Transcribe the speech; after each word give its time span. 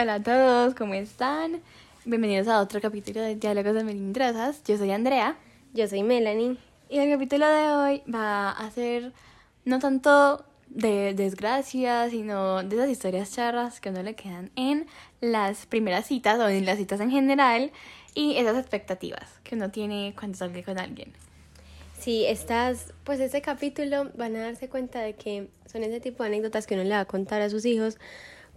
Hola 0.00 0.14
a 0.14 0.22
todos, 0.22 0.74
¿cómo 0.74 0.94
están? 0.94 1.60
Bienvenidos 2.06 2.48
a 2.48 2.60
otro 2.60 2.80
capítulo 2.80 3.20
de 3.20 3.36
Diálogos 3.36 3.74
de 3.74 3.84
Melindrosas. 3.84 4.62
Yo 4.64 4.78
soy 4.78 4.92
Andrea 4.92 5.36
Yo 5.74 5.86
soy 5.88 6.02
Melanie. 6.02 6.56
y 6.88 7.00
el 7.00 7.10
capítulo 7.10 7.46
de 7.46 7.68
hoy 7.68 8.02
va 8.10 8.50
a 8.50 8.70
ser 8.70 9.12
no 9.66 9.78
tanto 9.78 10.42
de 10.68 11.12
desgracias, 11.12 12.12
sino 12.12 12.62
de 12.62 12.76
esas 12.76 12.88
historias 12.88 13.34
charras 13.34 13.78
que 13.78 13.90
a 13.90 13.92
uno 13.92 14.02
le 14.02 14.14
quedan 14.14 14.50
en 14.56 14.86
las 15.20 15.66
primeras 15.66 16.06
citas 16.06 16.38
o 16.40 16.48
en 16.48 16.64
las 16.64 16.78
citas 16.78 16.98
en 17.00 17.10
general 17.10 17.70
y 18.14 18.38
esas 18.38 18.56
expectativas 18.56 19.28
que 19.44 19.54
uno 19.54 19.70
tiene 19.70 20.14
cuando 20.18 20.38
sale 20.38 20.64
con 20.64 20.78
alguien. 20.78 21.12
Sí, 21.98 22.24
estas, 22.24 22.94
pues 23.04 23.20
este 23.20 23.42
capítulo 23.42 24.10
van 24.16 24.34
a 24.36 24.40
darse 24.40 24.70
cuenta 24.70 25.00
de 25.00 25.12
que 25.16 25.50
son 25.70 25.84
ese 25.84 26.00
tipo 26.00 26.22
de 26.22 26.30
anécdotas 26.30 26.66
que 26.66 26.72
uno 26.72 26.84
le 26.84 26.94
va 26.94 27.00
a 27.00 27.04
contar 27.04 27.42
a 27.42 27.50
sus 27.50 27.66
hijos 27.66 27.98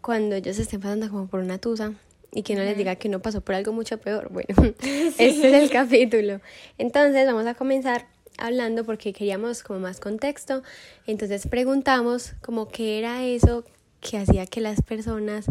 cuando 0.03 0.35
ellos 0.35 0.59
estén 0.59 0.81
pasando 0.81 1.09
como 1.09 1.27
por 1.27 1.39
una 1.39 1.57
tusa 1.57 1.93
y 2.31 2.43
que 2.43 2.55
no 2.55 2.61
les 2.63 2.75
diga 2.77 2.95
que 2.95 3.07
uno 3.07 3.21
pasó 3.21 3.41
por 3.41 3.55
algo 3.55 3.71
mucho 3.71 3.97
peor. 3.97 4.29
Bueno, 4.31 4.49
este 5.17 5.25
es 5.29 5.43
el 5.63 5.69
capítulo. 5.71 6.41
Entonces 6.77 7.25
vamos 7.25 7.47
a 7.47 7.55
comenzar 7.55 8.05
hablando 8.37 8.83
porque 8.83 9.13
queríamos 9.13 9.63
como 9.63 9.79
más 9.79 9.99
contexto. 9.99 10.61
Entonces 11.07 11.47
preguntamos 11.47 12.33
como 12.41 12.67
qué 12.67 12.99
era 12.99 13.23
eso 13.23 13.63
que 14.01 14.17
hacía 14.17 14.45
que 14.45 14.59
las 14.61 14.81
personas 14.81 15.45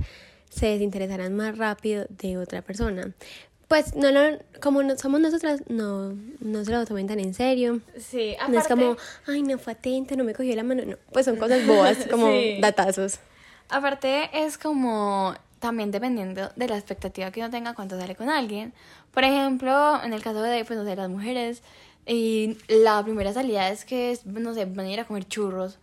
se 0.50 0.66
desinteresaran 0.66 1.34
más 1.34 1.56
rápido 1.56 2.04
de 2.10 2.36
otra 2.36 2.60
persona. 2.60 3.12
Pues 3.68 3.94
no, 3.96 4.10
no 4.12 4.36
como 4.60 4.82
no 4.82 4.98
somos 4.98 5.18
nosotras, 5.20 5.62
no, 5.68 6.14
no 6.40 6.62
se 6.62 6.72
lo 6.72 6.84
tomen 6.84 7.06
tan 7.06 7.20
en 7.20 7.32
serio. 7.32 7.80
Sí, 7.96 8.36
No 8.50 8.58
es 8.58 8.68
como, 8.68 8.98
ay, 9.26 9.42
no 9.42 9.56
fue 9.58 9.72
atento, 9.72 10.14
no 10.14 10.24
me 10.24 10.34
cogió 10.34 10.54
la 10.54 10.62
mano. 10.62 10.82
No, 10.84 10.96
pues 11.10 11.24
son 11.24 11.36
cosas 11.36 11.66
bobas, 11.66 11.96
como 12.10 12.30
Sí. 12.30 12.58
datazos. 12.60 13.18
Aparte 13.72 14.30
es 14.32 14.58
como 14.58 15.34
también 15.58 15.90
dependiendo 15.90 16.50
de 16.56 16.68
la 16.68 16.76
expectativa 16.76 17.30
que 17.30 17.40
uno 17.40 17.50
tenga 17.50 17.74
cuando 17.74 17.98
sale 17.98 18.14
con 18.14 18.28
alguien. 18.28 18.74
Por 19.12 19.24
ejemplo, 19.24 20.02
en 20.02 20.12
el 20.12 20.22
caso 20.22 20.42
de, 20.42 20.64
pues, 20.64 20.78
no 20.78 20.84
sé, 20.84 20.94
las 20.94 21.08
mujeres, 21.08 21.62
y 22.06 22.58
la 22.68 23.02
primera 23.02 23.32
salida 23.32 23.68
es 23.70 23.84
que, 23.84 24.18
no 24.24 24.54
sé, 24.54 24.64
van 24.64 24.86
a 24.86 24.90
ir 24.90 25.00
a 25.00 25.04
comer 25.04 25.26
churros, 25.26 25.78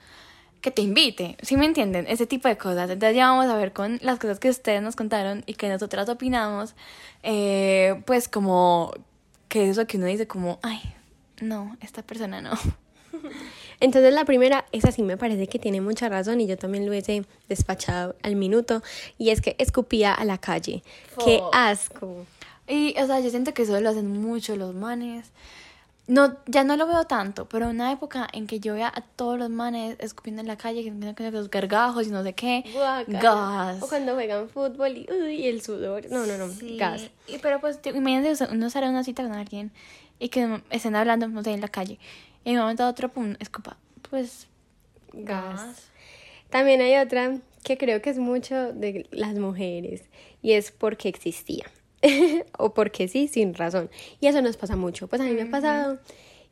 que 0.62 0.72
te 0.72 0.81
invite, 0.81 1.38
¿sí 1.42 1.56
me 1.56 1.66
entienden? 1.66 2.06
Ese 2.08 2.28
tipo 2.28 2.48
de 2.48 2.58
cosas. 2.58 2.90
Entonces 2.90 3.16
ya 3.16 3.30
vamos 3.30 3.46
a 3.46 3.56
ver 3.56 3.72
con 3.72 4.00
las 4.02 4.20
cosas 4.20 4.40
que 4.40 4.50
ustedes 4.50 4.81
nos 4.81 4.96
contaron 4.96 5.44
y 5.46 5.53
que 5.53 5.70
nosotras 5.70 6.09
opinamos, 6.09 6.76
eh, 7.24 8.02
pues 8.06 8.28
como 8.28 8.94
que 9.48 9.70
eso 9.70 9.88
que 9.88 9.98
uno 9.98 10.06
dice 10.06 10.28
como, 10.28 10.59
ay, 10.62 10.81
no, 11.42 11.78
esta 11.81 12.03
persona 12.03 12.42
no. 12.42 12.52
Entonces 13.80 14.13
la 14.13 14.25
primera, 14.25 14.66
esa 14.72 14.91
sí 14.91 15.03
me 15.03 15.17
parece 15.17 15.47
que 15.47 15.59
tiene 15.59 15.80
mucha 15.81 16.09
razón 16.09 16.41
y 16.41 16.47
yo 16.47 16.58
también 16.58 16.85
lo 16.85 16.91
hubiese 16.91 17.23
despachado 17.47 18.16
al 18.23 18.35
minuto. 18.35 18.81
Y 19.17 19.30
es 19.30 19.41
que 19.41 19.55
escupía 19.58 20.13
a 20.13 20.25
la 20.25 20.38
calle. 20.38 20.83
¡Qué 21.23 21.39
Fo. 21.39 21.49
asco! 21.53 22.25
Y, 22.67 22.94
o 23.00 23.07
sea, 23.07 23.19
yo 23.19 23.30
siento 23.30 23.53
que 23.53 23.63
eso 23.63 23.80
lo 23.80 23.89
hacen 23.89 24.22
mucho 24.22 24.55
los 24.55 24.75
manes. 24.75 25.31
No, 26.07 26.35
ya 26.47 26.63
no 26.63 26.75
lo 26.75 26.88
veo 26.88 27.03
tanto, 27.05 27.47
pero 27.47 27.69
una 27.69 27.91
época 27.91 28.27
en 28.33 28.47
que 28.47 28.59
yo 28.59 28.73
veía 28.73 28.88
a 28.88 29.02
todos 29.02 29.38
los 29.38 29.52
manes 29.52 29.95
escupiendo 30.00 30.41
en 30.41 30.47
la 30.47 30.57
calle, 30.57 30.83
que 30.83 31.13
que 31.13 31.30
los 31.30 31.52
gargajos 31.52 32.07
y 32.07 32.09
no 32.09 32.23
sé 32.23 32.33
qué. 32.33 32.63
Gas. 33.07 33.77
O 33.80 33.88
cuando 33.88 34.16
juegan 34.16 34.50
fútbol 34.50 34.97
y 34.97 35.07
uy, 35.11 35.45
el 35.47 35.61
sudor. 35.61 36.09
No, 36.09 36.25
no, 36.25 36.35
no, 36.38 36.50
Sí. 36.50 36.77
gas. 36.77 37.03
Y, 37.27 37.38
pero 37.38 37.61
pues, 37.61 37.80
sea, 37.83 38.50
uno 38.52 38.69
sale 38.72 38.88
a 38.88 38.89
una 38.89 39.03
cita 39.03 39.22
con 39.22 39.33
alguien 39.33 39.72
y 40.17 40.30
que 40.30 40.61
estén 40.72 40.95
hablando, 40.95 41.27
no 41.27 41.44
sé, 41.44 41.52
en 41.52 41.61
la 41.61 41.67
calle. 41.67 42.00
De 42.50 42.55
un 42.55 42.61
momento 42.61 42.83
a 42.83 42.89
otro, 42.89 43.09
pum, 43.09 43.36
escupa. 43.39 43.78
Pues, 44.09 44.47
Gas. 45.14 45.92
También 46.50 46.81
hay 46.81 46.95
otra 46.95 47.38
que 47.64 47.78
creo 47.78 48.02
que 48.02 48.09
es 48.09 48.17
mucho 48.17 48.73
de 48.73 49.08
las 49.11 49.36
mujeres 49.38 50.06
y 50.41 50.53
es 50.53 50.72
porque 50.72 51.09
existía 51.09 51.66
o 52.57 52.74
porque 52.74 53.07
sí, 53.07 53.28
sin 53.28 53.53
razón. 53.53 53.91
Y 54.19 54.28
eso 54.28 54.41
nos 54.41 54.57
pasa 54.57 54.75
mucho. 54.75 55.07
Pues 55.07 55.22
a 55.22 55.25
mí 55.25 55.34
me 55.34 55.44
ha 55.44 55.51
pasado 55.51 56.00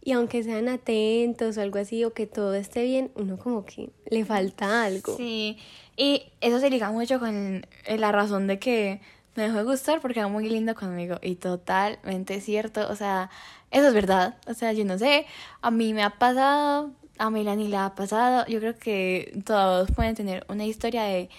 y 0.03 0.11
aunque 0.11 0.43
sean 0.43 0.69
atentos 0.69 1.57
o 1.57 1.61
algo 1.61 1.79
así 1.79 2.03
o 2.03 2.13
que 2.13 2.27
todo 2.27 2.53
esté 2.53 2.83
bien, 2.83 3.09
uno 3.15 3.37
como 3.37 3.65
que 3.65 3.89
le 4.07 4.23
falta 4.23 4.83
algo. 4.83 5.17
Sí, 5.17 5.57
y 5.95 6.23
eso 6.41 6.59
se 6.59 6.69
liga 6.69 6.91
mucho 6.91 7.19
con 7.19 7.65
eh, 7.85 7.97
la 7.97 8.11
razón 8.11 8.45
de 8.45 8.59
que 8.59 9.01
me 9.35 9.43
dejó 9.43 9.57
de 9.57 9.63
gustar 9.63 10.01
porque 10.01 10.19
era 10.19 10.27
muy 10.27 10.47
lindo 10.47 10.75
conmigo 10.75 11.17
y 11.21 11.35
totalmente 11.35 12.39
cierto, 12.41 12.87
o 12.89 12.95
sea, 12.95 13.29
eso 13.71 13.87
es 13.87 13.93
verdad, 13.93 14.37
o 14.47 14.53
sea, 14.53 14.73
yo 14.73 14.85
no 14.85 14.97
sé, 14.97 15.25
a 15.61 15.71
mí 15.71 15.93
me 15.93 16.03
ha 16.03 16.11
pasado, 16.11 16.91
a 17.17 17.29
Melanie 17.29 17.69
le 17.69 17.77
ha 17.77 17.95
pasado, 17.95 18.45
yo 18.47 18.59
creo 18.59 18.77
que 18.77 19.41
todos 19.45 19.89
pueden 19.91 20.15
tener 20.15 20.45
una 20.49 20.65
historia 20.65 21.03
de 21.03 21.29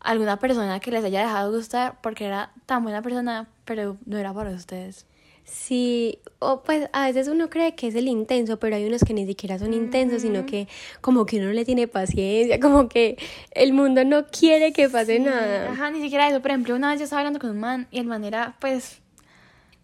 alguna 0.00 0.38
persona 0.38 0.80
que 0.80 0.90
les 0.90 1.04
haya 1.04 1.20
dejado 1.20 1.50
de 1.50 1.58
gustar 1.58 1.98
porque 2.02 2.26
era 2.26 2.52
tan 2.66 2.82
buena 2.82 3.02
persona, 3.02 3.48
pero 3.64 3.96
no 4.06 4.18
era 4.18 4.32
para 4.32 4.50
ustedes. 4.50 5.06
Sí, 5.44 6.20
o 6.38 6.62
pues 6.62 6.88
a 6.92 7.06
veces 7.06 7.26
uno 7.26 7.50
cree 7.50 7.74
que 7.74 7.88
es 7.88 7.96
el 7.96 8.06
intenso, 8.06 8.58
pero 8.58 8.76
hay 8.76 8.84
unos 8.84 9.02
que 9.02 9.14
ni 9.14 9.26
siquiera 9.26 9.58
son 9.58 9.74
intensos, 9.74 10.22
sino 10.22 10.46
que 10.46 10.68
como 11.00 11.26
que 11.26 11.38
uno 11.38 11.46
no 11.46 11.52
le 11.52 11.64
tiene 11.64 11.88
paciencia, 11.88 12.60
como 12.60 12.88
que 12.88 13.18
el 13.50 13.72
mundo 13.72 14.04
no 14.04 14.26
quiere 14.26 14.72
que 14.72 14.88
pase 14.88 15.18
nada. 15.18 15.72
Ajá, 15.72 15.90
ni 15.90 16.00
siquiera 16.00 16.28
eso. 16.28 16.40
Por 16.40 16.52
ejemplo, 16.52 16.76
una 16.76 16.90
vez 16.90 17.00
yo 17.00 17.04
estaba 17.04 17.20
hablando 17.20 17.40
con 17.40 17.50
un 17.50 17.58
man 17.58 17.88
y 17.90 17.98
el 17.98 18.06
man 18.06 18.22
era, 18.22 18.54
pues, 18.60 19.00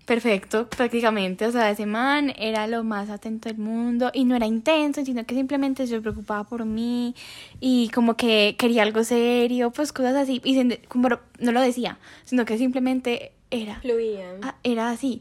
perfecto, 0.07 0.69
prácticamente. 0.71 1.45
O 1.47 1.53
sea, 1.53 1.71
ese 1.71 1.85
man 1.85 2.33
era 2.39 2.67
lo 2.67 2.83
más 2.85 3.11
atento 3.11 3.49
del 3.49 3.59
mundo 3.59 4.11
y 4.15 4.25
no 4.25 4.35
era 4.37 4.47
intenso, 4.47 5.05
sino 5.05 5.27
que 5.27 5.35
simplemente 5.35 5.87
se 5.87 6.01
preocupaba 6.01 6.45
por 6.45 6.65
mí 6.65 7.15
y 7.61 7.91
como 7.91 8.17
que 8.17 8.55
quería 8.59 8.83
algo 8.85 9.05
serio, 9.05 9.71
pues 9.73 9.93
cosas 9.93 10.15
así. 10.17 10.41
Y 10.45 10.55
se- 10.55 10.81
como 10.89 11.09
no 11.39 11.53
lo 11.53 11.61
decía, 11.61 11.99
sino 12.25 12.45
que 12.45 12.57
simplemente 12.57 13.33
era. 13.51 13.81
Fluía. 13.81 14.37
Ah, 14.43 14.55
era 14.63 14.91
así. 14.91 15.21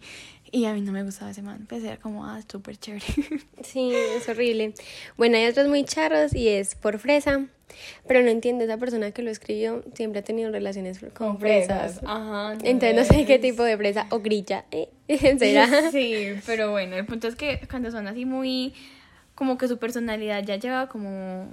Y 0.51 0.65
a 0.65 0.73
mí 0.73 0.81
no 0.81 0.91
me 0.91 1.03
gustaba 1.03 1.31
ese 1.31 1.41
man. 1.41 1.65
Pues 1.67 1.83
era 1.83 1.97
como, 1.97 2.25
ah, 2.25 2.41
súper 2.49 2.77
chévere. 2.77 3.05
Sí, 3.63 3.91
es 3.93 4.27
horrible. 4.29 4.73
Bueno, 5.17 5.37
hay 5.37 5.47
otros 5.47 5.67
muy 5.67 5.83
charros 5.83 6.33
y 6.33 6.47
es 6.47 6.75
por 6.75 6.99
fresa, 6.99 7.47
pero 8.07 8.21
no 8.21 8.29
entiendo, 8.29 8.63
esa 8.63 8.77
persona 8.77 9.11
que 9.11 9.21
lo 9.21 9.31
escribió 9.31 9.83
siempre 9.95 10.19
ha 10.19 10.23
tenido 10.23 10.51
relaciones 10.51 10.99
con, 11.13 11.39
fresas. 11.39 11.99
Ajá. 12.05 12.53
Entonces 12.63 12.95
no 12.95 13.03
sé 13.03 13.25
qué 13.25 13.39
tipo 13.39 13.63
de 13.63 13.77
fresa 13.77 14.07
o 14.11 14.19
grilla, 14.19 14.65
¿eh? 14.71 14.89
¿Será? 15.39 15.91
Sí, 15.91 16.35
pero 16.45 16.71
bueno, 16.71 16.95
el 16.95 17.05
punto 17.05 17.27
es 17.27 17.35
que 17.35 17.61
cuando 17.69 17.91
son 17.91 18.07
así 18.07 18.25
muy, 18.25 18.73
como 19.33 19.57
que 19.57 19.67
su 19.67 19.77
personalidad 19.77 20.43
ya 20.43 20.57
lleva 20.57 20.87
como, 20.87 21.47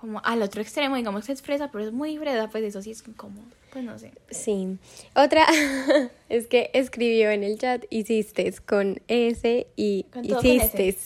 como 0.00 0.20
al 0.24 0.42
otro 0.42 0.60
extremo, 0.60 0.96
digamos 0.96 1.26
que 1.26 1.32
es 1.32 1.42
fresa, 1.42 1.70
pero 1.70 1.84
es 1.84 1.92
muy 1.92 2.16
fresa, 2.18 2.48
pues 2.48 2.64
eso 2.64 2.82
sí 2.82 2.90
es 2.90 3.06
incómodo, 3.06 3.46
pues 3.74 3.84
no 3.84 3.98
sé. 3.98 4.12
Sí. 4.30 4.78
Otra 5.16 5.44
es 6.28 6.46
que 6.46 6.70
escribió 6.74 7.30
en 7.30 7.42
el 7.42 7.58
chat 7.58 7.84
hiciste 7.90 8.54
con 8.64 9.02
S 9.08 9.66
y 9.74 10.04
Con 10.12 10.24
hiciste. 10.24 10.96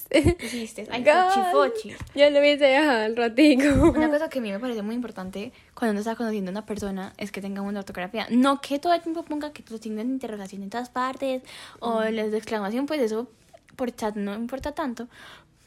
Hiciste, 0.43 0.87
ay, 0.91 1.03
Gas. 1.03 1.35
fochi, 1.51 1.91
fochi. 1.91 2.05
Yo 2.15 2.29
lo 2.29 2.41
hubiese 2.41 2.67
dejado 2.67 3.07
al 3.07 3.17
ratico. 3.17 3.91
Una 3.97 4.11
cosa 4.11 4.29
que 4.29 4.41
a 4.41 4.43
mí 4.43 4.53
me 4.53 4.61
parece 4.61 4.83
muy 4.83 4.95
importante 4.95 5.51
cuando 5.75 5.93
uno 5.93 6.01
está 6.01 6.15
conociendo 6.15 6.51
a 6.51 6.53
una 6.53 6.67
persona 6.67 7.15
es 7.17 7.33
que 7.33 7.41
tenga 7.41 7.63
una 7.63 7.79
ortografía. 7.79 8.27
No 8.29 8.61
que 8.61 8.79
todo 8.79 8.93
el 8.93 9.01
tiempo 9.01 9.25
ponga 9.25 9.51
que 9.55 9.65
los 9.71 9.81
signos 9.81 10.05
de 10.05 10.13
interrogación 10.13 10.63
en 10.63 10.69
todas 10.69 10.91
partes 10.91 11.43
o 11.81 12.05
los 12.05 12.31
de 12.31 12.37
exclamación, 12.37 12.85
pues 12.85 13.01
eso 13.01 13.29
por 13.77 13.95
chat 13.97 14.15
no 14.15 14.35
importa 14.35 14.73
tanto. 14.73 15.09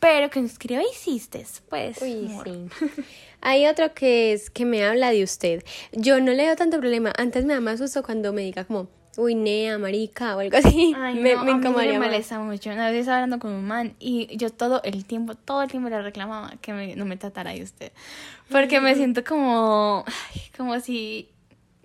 Pero 0.01 0.29
que 0.29 0.39
escriba 0.41 0.81
hiciste, 0.83 1.45
pues. 1.69 2.01
Uy, 2.01 2.27
sí. 2.43 2.67
Hay 3.39 3.67
otro 3.67 3.93
que 3.93 4.33
es 4.33 4.49
que 4.49 4.65
me 4.65 4.83
habla 4.83 5.11
de 5.11 5.23
usted. 5.23 5.63
Yo 5.93 6.19
no 6.19 6.31
le 6.33 6.45
doy 6.47 6.55
tanto 6.57 6.79
problema. 6.79 7.13
Antes 7.17 7.45
me 7.45 7.53
da 7.53 7.61
más 7.61 7.79
susto 7.79 8.01
cuando 8.03 8.33
me 8.33 8.41
diga 8.41 8.65
como, 8.65 8.87
uy, 9.17 9.35
nea, 9.35 9.77
marica 9.77 10.35
o 10.35 10.39
algo 10.39 10.57
así. 10.57 10.93
Ay, 10.97 11.15
me, 11.15 11.35
no, 11.35 11.43
me 11.43 11.51
a 11.51 11.55
mí 11.55 11.59
incomodaría 11.59 11.99
me 11.99 12.05
molesta 12.07 12.39
mucho. 12.39 12.71
Una 12.71 12.89
vez 12.89 13.07
hablando 13.07 13.37
con 13.37 13.51
un 13.51 13.63
man 13.65 13.95
y 13.99 14.35
yo 14.37 14.49
todo 14.49 14.81
el 14.83 15.05
tiempo, 15.05 15.35
todo 15.35 15.61
el 15.61 15.69
tiempo 15.69 15.87
le 15.89 16.01
reclamaba 16.01 16.53
que 16.61 16.73
me- 16.73 16.95
no 16.95 17.05
me 17.05 17.15
tratara 17.17 17.51
de 17.53 17.61
usted. 17.61 17.91
Porque 18.51 18.81
me 18.81 18.95
siento 18.95 19.23
como, 19.23 20.03
como 20.57 20.79
si 20.79 21.29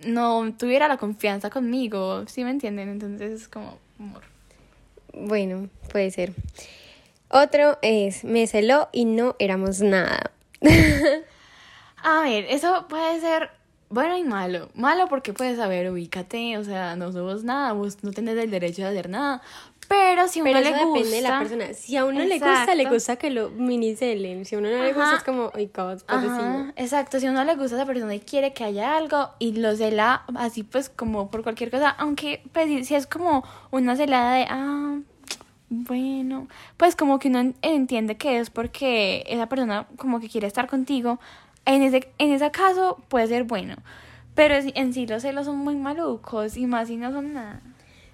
no 0.06 0.54
tuviera 0.58 0.88
la 0.88 0.96
confianza 0.96 1.50
conmigo, 1.50 2.26
¿sí 2.28 2.44
me 2.44 2.50
entienden? 2.50 2.88
Entonces 2.88 3.42
es 3.42 3.48
como, 3.48 3.78
amor. 3.98 4.22
Bueno, 5.12 5.68
puede 5.92 6.10
ser. 6.10 6.32
Otro 7.28 7.78
es, 7.82 8.24
me 8.24 8.46
celó 8.46 8.88
y 8.92 9.04
no 9.04 9.34
éramos 9.38 9.80
nada. 9.80 10.30
A 12.02 12.20
ver, 12.22 12.46
eso 12.48 12.86
puede 12.88 13.20
ser 13.20 13.50
bueno 13.88 14.16
y 14.16 14.24
malo. 14.24 14.68
Malo 14.74 15.08
porque 15.08 15.32
puedes 15.32 15.56
saber, 15.56 15.90
ubícate, 15.90 16.56
o 16.58 16.64
sea, 16.64 16.96
no 16.96 17.12
somos 17.12 17.42
nada, 17.44 17.72
vos 17.72 17.98
no 18.02 18.12
tenés 18.12 18.36
el 18.38 18.50
derecho 18.50 18.82
de 18.82 18.88
hacer 18.88 19.08
nada. 19.08 19.42
Pero 19.88 20.26
si 20.26 20.40
a 20.40 20.42
uno 20.42 20.52
Pero 20.52 20.64
le 20.64 20.76
eso 20.76 20.86
gusta... 20.86 20.98
depende 20.98 21.16
de 21.16 21.22
la 21.22 21.38
persona. 21.38 21.74
Si 21.74 21.96
a 21.96 22.04
uno 22.04 22.18
le 22.18 22.38
gusta, 22.38 22.74
le 22.74 22.82
Exacto. 22.82 22.94
gusta 22.94 23.16
que 23.16 23.30
lo 23.30 23.50
minicelen. 23.50 24.44
Si 24.44 24.56
a 24.56 24.58
uno 24.58 24.68
no 24.68 24.82
le 24.82 24.88
gusta, 24.92 25.08
Ajá. 25.08 25.16
es 25.18 25.22
como, 25.22 25.52
ay, 25.54 25.70
God, 25.72 26.02
Ajá, 26.08 26.72
exacto, 26.74 27.20
si 27.20 27.26
a 27.26 27.30
uno 27.30 27.44
le 27.44 27.54
gusta 27.54 27.76
a 27.76 27.78
esa 27.78 27.86
persona 27.86 28.12
y 28.14 28.20
quiere 28.20 28.52
que 28.52 28.64
haya 28.64 28.96
algo 28.96 29.30
y 29.38 29.52
lo 29.52 29.76
cela 29.76 30.24
así 30.36 30.64
pues 30.64 30.88
como 30.88 31.30
por 31.30 31.44
cualquier 31.44 31.70
cosa, 31.70 31.90
aunque 31.90 32.42
pues 32.52 32.86
si 32.86 32.94
es 32.96 33.06
como 33.06 33.44
una 33.70 33.94
celada 33.94 34.34
de, 34.34 34.46
ah, 34.48 34.98
bueno, 35.68 36.48
pues 36.76 36.94
como 36.96 37.18
que 37.18 37.28
uno 37.28 37.40
en- 37.40 37.54
entiende 37.62 38.16
que 38.16 38.38
es 38.38 38.50
porque 38.50 39.24
esa 39.26 39.48
persona 39.48 39.86
como 39.96 40.20
que 40.20 40.28
quiere 40.28 40.46
estar 40.46 40.66
contigo, 40.68 41.18
en 41.64 41.82
ese, 41.82 42.08
en 42.18 42.32
ese 42.32 42.50
caso 42.50 42.98
puede 43.08 43.26
ser 43.26 43.44
bueno, 43.44 43.76
Pero 44.34 44.54
en 44.56 44.92
sí 44.92 45.06
los 45.06 45.22
celos 45.22 45.46
son 45.46 45.58
muy 45.58 45.74
malucos 45.76 46.56
y 46.56 46.66
más 46.66 46.88
si 46.88 46.96
no 46.96 47.10
son 47.10 47.32
nada. 47.32 47.60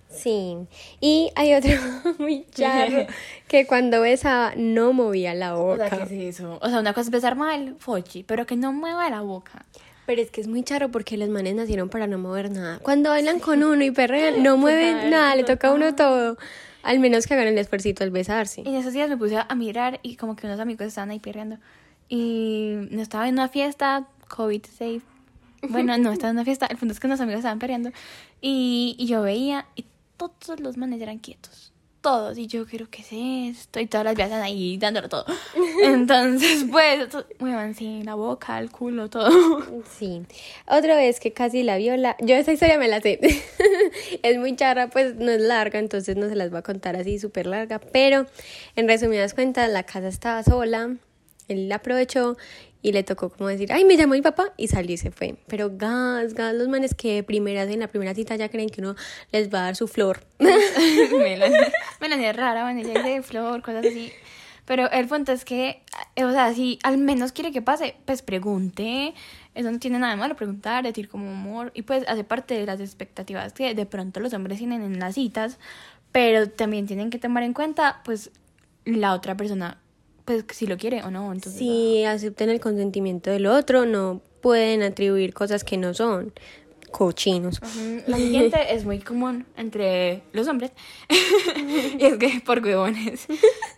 Sí, 0.08 0.56
y 1.00 1.30
hay 1.34 1.54
otro 1.54 1.70
muy 2.18 2.46
charro 2.54 3.06
que 3.48 3.66
cuando 3.66 4.00
besaba 4.02 4.52
no 4.56 4.92
movía 4.92 5.34
la 5.34 5.56
O 5.56 5.76
sea, 5.76 5.86
boca. 5.90 6.06
¿qué 6.06 6.28
es 6.28 6.36
eso? 6.38 6.58
O 6.62 6.68
sea, 6.68 6.80
una 6.80 6.92
cosa 6.92 7.02
es 7.06 7.10
besar 7.10 7.34
mal, 7.34 7.76
fochi, 7.78 8.22
pero 8.22 8.46
que 8.46 8.56
no 8.56 8.72
mueva 8.72 9.08
la 9.10 9.20
boca. 9.22 9.64
Pero 10.06 10.20
es 10.20 10.30
que 10.30 10.40
es 10.40 10.48
muy 10.48 10.62
charro 10.64 10.90
porque 10.90 11.16
los 11.16 11.28
manes 11.28 11.54
nacieron 11.54 11.88
para 11.88 12.06
no 12.06 12.18
mover 12.18 12.50
nada. 12.50 12.78
Cuando 12.80 13.10
bailan 13.10 13.38
con 13.40 13.62
uno 13.62 13.82
y 13.84 13.90
perrean, 13.90 14.42
no 14.42 14.56
mueven 14.58 14.94
Total, 14.96 15.10
nada, 15.10 15.34
le 15.36 15.44
toca 15.44 15.68
a 15.68 15.72
uno 15.72 15.94
todo. 15.94 16.36
Al 16.82 16.98
menos 16.98 17.26
que 17.26 17.34
hagan 17.34 17.46
el 17.46 17.58
esfuerzo 17.58 17.88
al 18.00 18.10
besarse. 18.10 18.62
En 18.62 18.74
esos 18.74 18.92
días 18.92 19.08
me 19.08 19.16
puse 19.16 19.36
a 19.36 19.54
mirar 19.54 20.00
y 20.02 20.16
como 20.16 20.36
que 20.36 20.46
unos 20.46 20.60
amigos 20.60 20.86
estaban 20.86 21.10
ahí 21.10 21.20
perreando. 21.20 21.58
Y 22.08 22.74
no 22.90 23.00
estaba 23.00 23.28
en 23.28 23.34
una 23.34 23.48
fiesta, 23.48 24.06
COVID 24.28 24.64
safe. 24.66 25.02
Bueno, 25.68 25.96
no 25.98 26.12
estaba 26.12 26.30
en 26.30 26.36
una 26.36 26.44
fiesta. 26.44 26.66
El 26.66 26.76
punto 26.76 26.92
es 26.92 27.00
que 27.00 27.06
unos 27.06 27.20
amigos 27.20 27.38
estaban 27.38 27.58
perreando. 27.58 27.90
Y, 28.40 28.96
y 28.98 29.06
yo 29.06 29.22
veía 29.22 29.66
y 29.76 29.84
todos 30.16 30.60
los 30.60 30.76
manes 30.76 31.00
eran 31.00 31.18
quietos. 31.18 31.71
Todos. 32.02 32.36
Y 32.36 32.48
yo, 32.48 32.66
creo 32.66 32.90
que 32.90 33.02
es 33.02 33.58
esto? 33.58 33.78
Y 33.78 33.86
todas 33.86 34.04
las 34.04 34.16
vías 34.16 34.26
están 34.26 34.42
ahí 34.42 34.76
dándolo 34.76 35.08
todo. 35.08 35.24
Entonces, 35.84 36.66
pues, 36.68 37.08
muevan 37.38 37.76
sí, 37.76 38.02
la 38.02 38.16
boca, 38.16 38.58
el 38.58 38.72
culo, 38.72 39.08
todo. 39.08 39.30
Sí. 39.98 40.22
Otra 40.66 40.96
vez 40.96 41.20
que 41.20 41.32
casi 41.32 41.62
la 41.62 41.76
viola. 41.76 42.16
Yo 42.18 42.34
esa 42.34 42.52
historia 42.52 42.76
me 42.76 42.88
la 42.88 43.00
sé. 43.00 43.20
es 44.22 44.38
muy 44.38 44.56
charra, 44.56 44.88
pues 44.88 45.14
no 45.14 45.30
es 45.30 45.40
larga, 45.40 45.78
entonces 45.78 46.16
no 46.16 46.28
se 46.28 46.34
las 46.34 46.50
voy 46.50 46.58
a 46.58 46.62
contar 46.62 46.96
así 46.96 47.20
súper 47.20 47.46
larga. 47.46 47.78
Pero 47.78 48.26
en 48.74 48.88
resumidas 48.88 49.32
cuentas, 49.32 49.70
la 49.70 49.84
casa 49.84 50.08
estaba 50.08 50.42
sola. 50.42 50.96
Él 51.46 51.68
la 51.68 51.76
aprovechó 51.76 52.36
y 52.82 52.92
le 52.92 53.04
tocó 53.04 53.30
como 53.30 53.48
decir, 53.48 53.72
ay, 53.72 53.84
me 53.84 53.96
llamó 53.96 54.14
mi 54.14 54.22
papá 54.22 54.52
y 54.56 54.68
salió 54.68 54.94
y 54.94 54.98
se 54.98 55.10
fue. 55.10 55.36
Pero 55.46 55.70
gas, 55.72 56.34
gas, 56.34 56.54
los 56.54 56.68
manes 56.68 56.94
que 56.94 57.22
primeras 57.22 57.68
en 57.70 57.80
la 57.80 57.88
primera 57.88 58.14
cita 58.14 58.36
ya 58.36 58.48
creen 58.48 58.68
que 58.68 58.80
uno 58.80 58.96
les 59.30 59.52
va 59.54 59.60
a 59.60 59.62
dar 59.62 59.76
su 59.76 59.86
flor. 59.86 60.24
Melanie, 60.38 61.72
Melanie 62.00 62.30
es 62.30 62.36
rara, 62.36 62.70
ella 62.72 63.02
dice 63.02 63.22
flor, 63.22 63.62
cosas 63.62 63.86
así. 63.86 64.12
Pero 64.64 64.90
el 64.90 65.08
punto 65.08 65.32
es 65.32 65.44
que, 65.44 65.82
eh, 66.16 66.24
o 66.24 66.32
sea, 66.32 66.52
si 66.54 66.78
al 66.82 66.98
menos 66.98 67.32
quiere 67.32 67.52
que 67.52 67.62
pase, 67.62 67.96
pues 68.04 68.22
pregunte. 68.22 69.14
Eso 69.54 69.70
no 69.70 69.78
tiene 69.78 69.98
nada 69.98 70.12
de 70.14 70.18
malo 70.18 70.36
preguntar, 70.36 70.84
decir 70.84 71.08
como 71.08 71.30
amor. 71.30 71.72
Y 71.74 71.82
pues 71.82 72.04
hace 72.08 72.24
parte 72.24 72.54
de 72.54 72.66
las 72.66 72.80
expectativas 72.80 73.52
que 73.52 73.74
de 73.74 73.86
pronto 73.86 74.20
los 74.20 74.32
hombres 74.32 74.58
tienen 74.58 74.82
en 74.82 74.98
las 74.98 75.14
citas. 75.14 75.58
Pero 76.12 76.48
también 76.48 76.86
tienen 76.86 77.10
que 77.10 77.18
tomar 77.18 77.42
en 77.42 77.54
cuenta, 77.54 78.02
pues, 78.04 78.30
la 78.84 79.14
otra 79.14 79.36
persona, 79.36 79.78
pues, 80.24 80.44
si 80.50 80.66
lo 80.66 80.76
quiere 80.76 81.02
o 81.02 81.10
no. 81.10 81.32
Entonces, 81.32 81.58
Si 81.58 82.04
acepten 82.04 82.50
el 82.50 82.60
consentimiento 82.60 83.30
del 83.30 83.46
otro, 83.46 83.86
no 83.86 84.20
pueden 84.40 84.82
atribuir 84.82 85.32
cosas 85.32 85.64
que 85.64 85.76
no 85.76 85.94
son 85.94 86.32
cochinos. 86.92 87.60
La 88.06 88.16
siguiente 88.16 88.58
es 88.74 88.84
muy 88.84 89.00
común 89.00 89.46
entre 89.56 90.22
los 90.32 90.46
hombres. 90.46 90.70
y 91.98 92.04
es 92.04 92.16
que 92.18 92.40
por 92.44 92.62
huevones. 92.62 93.26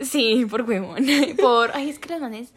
Sí, 0.00 0.44
por 0.50 0.62
huevón. 0.62 1.06
Por. 1.40 1.70
Ay, 1.74 1.88
es 1.88 1.98
que 1.98 2.10
los 2.10 2.20
manes. 2.20 2.52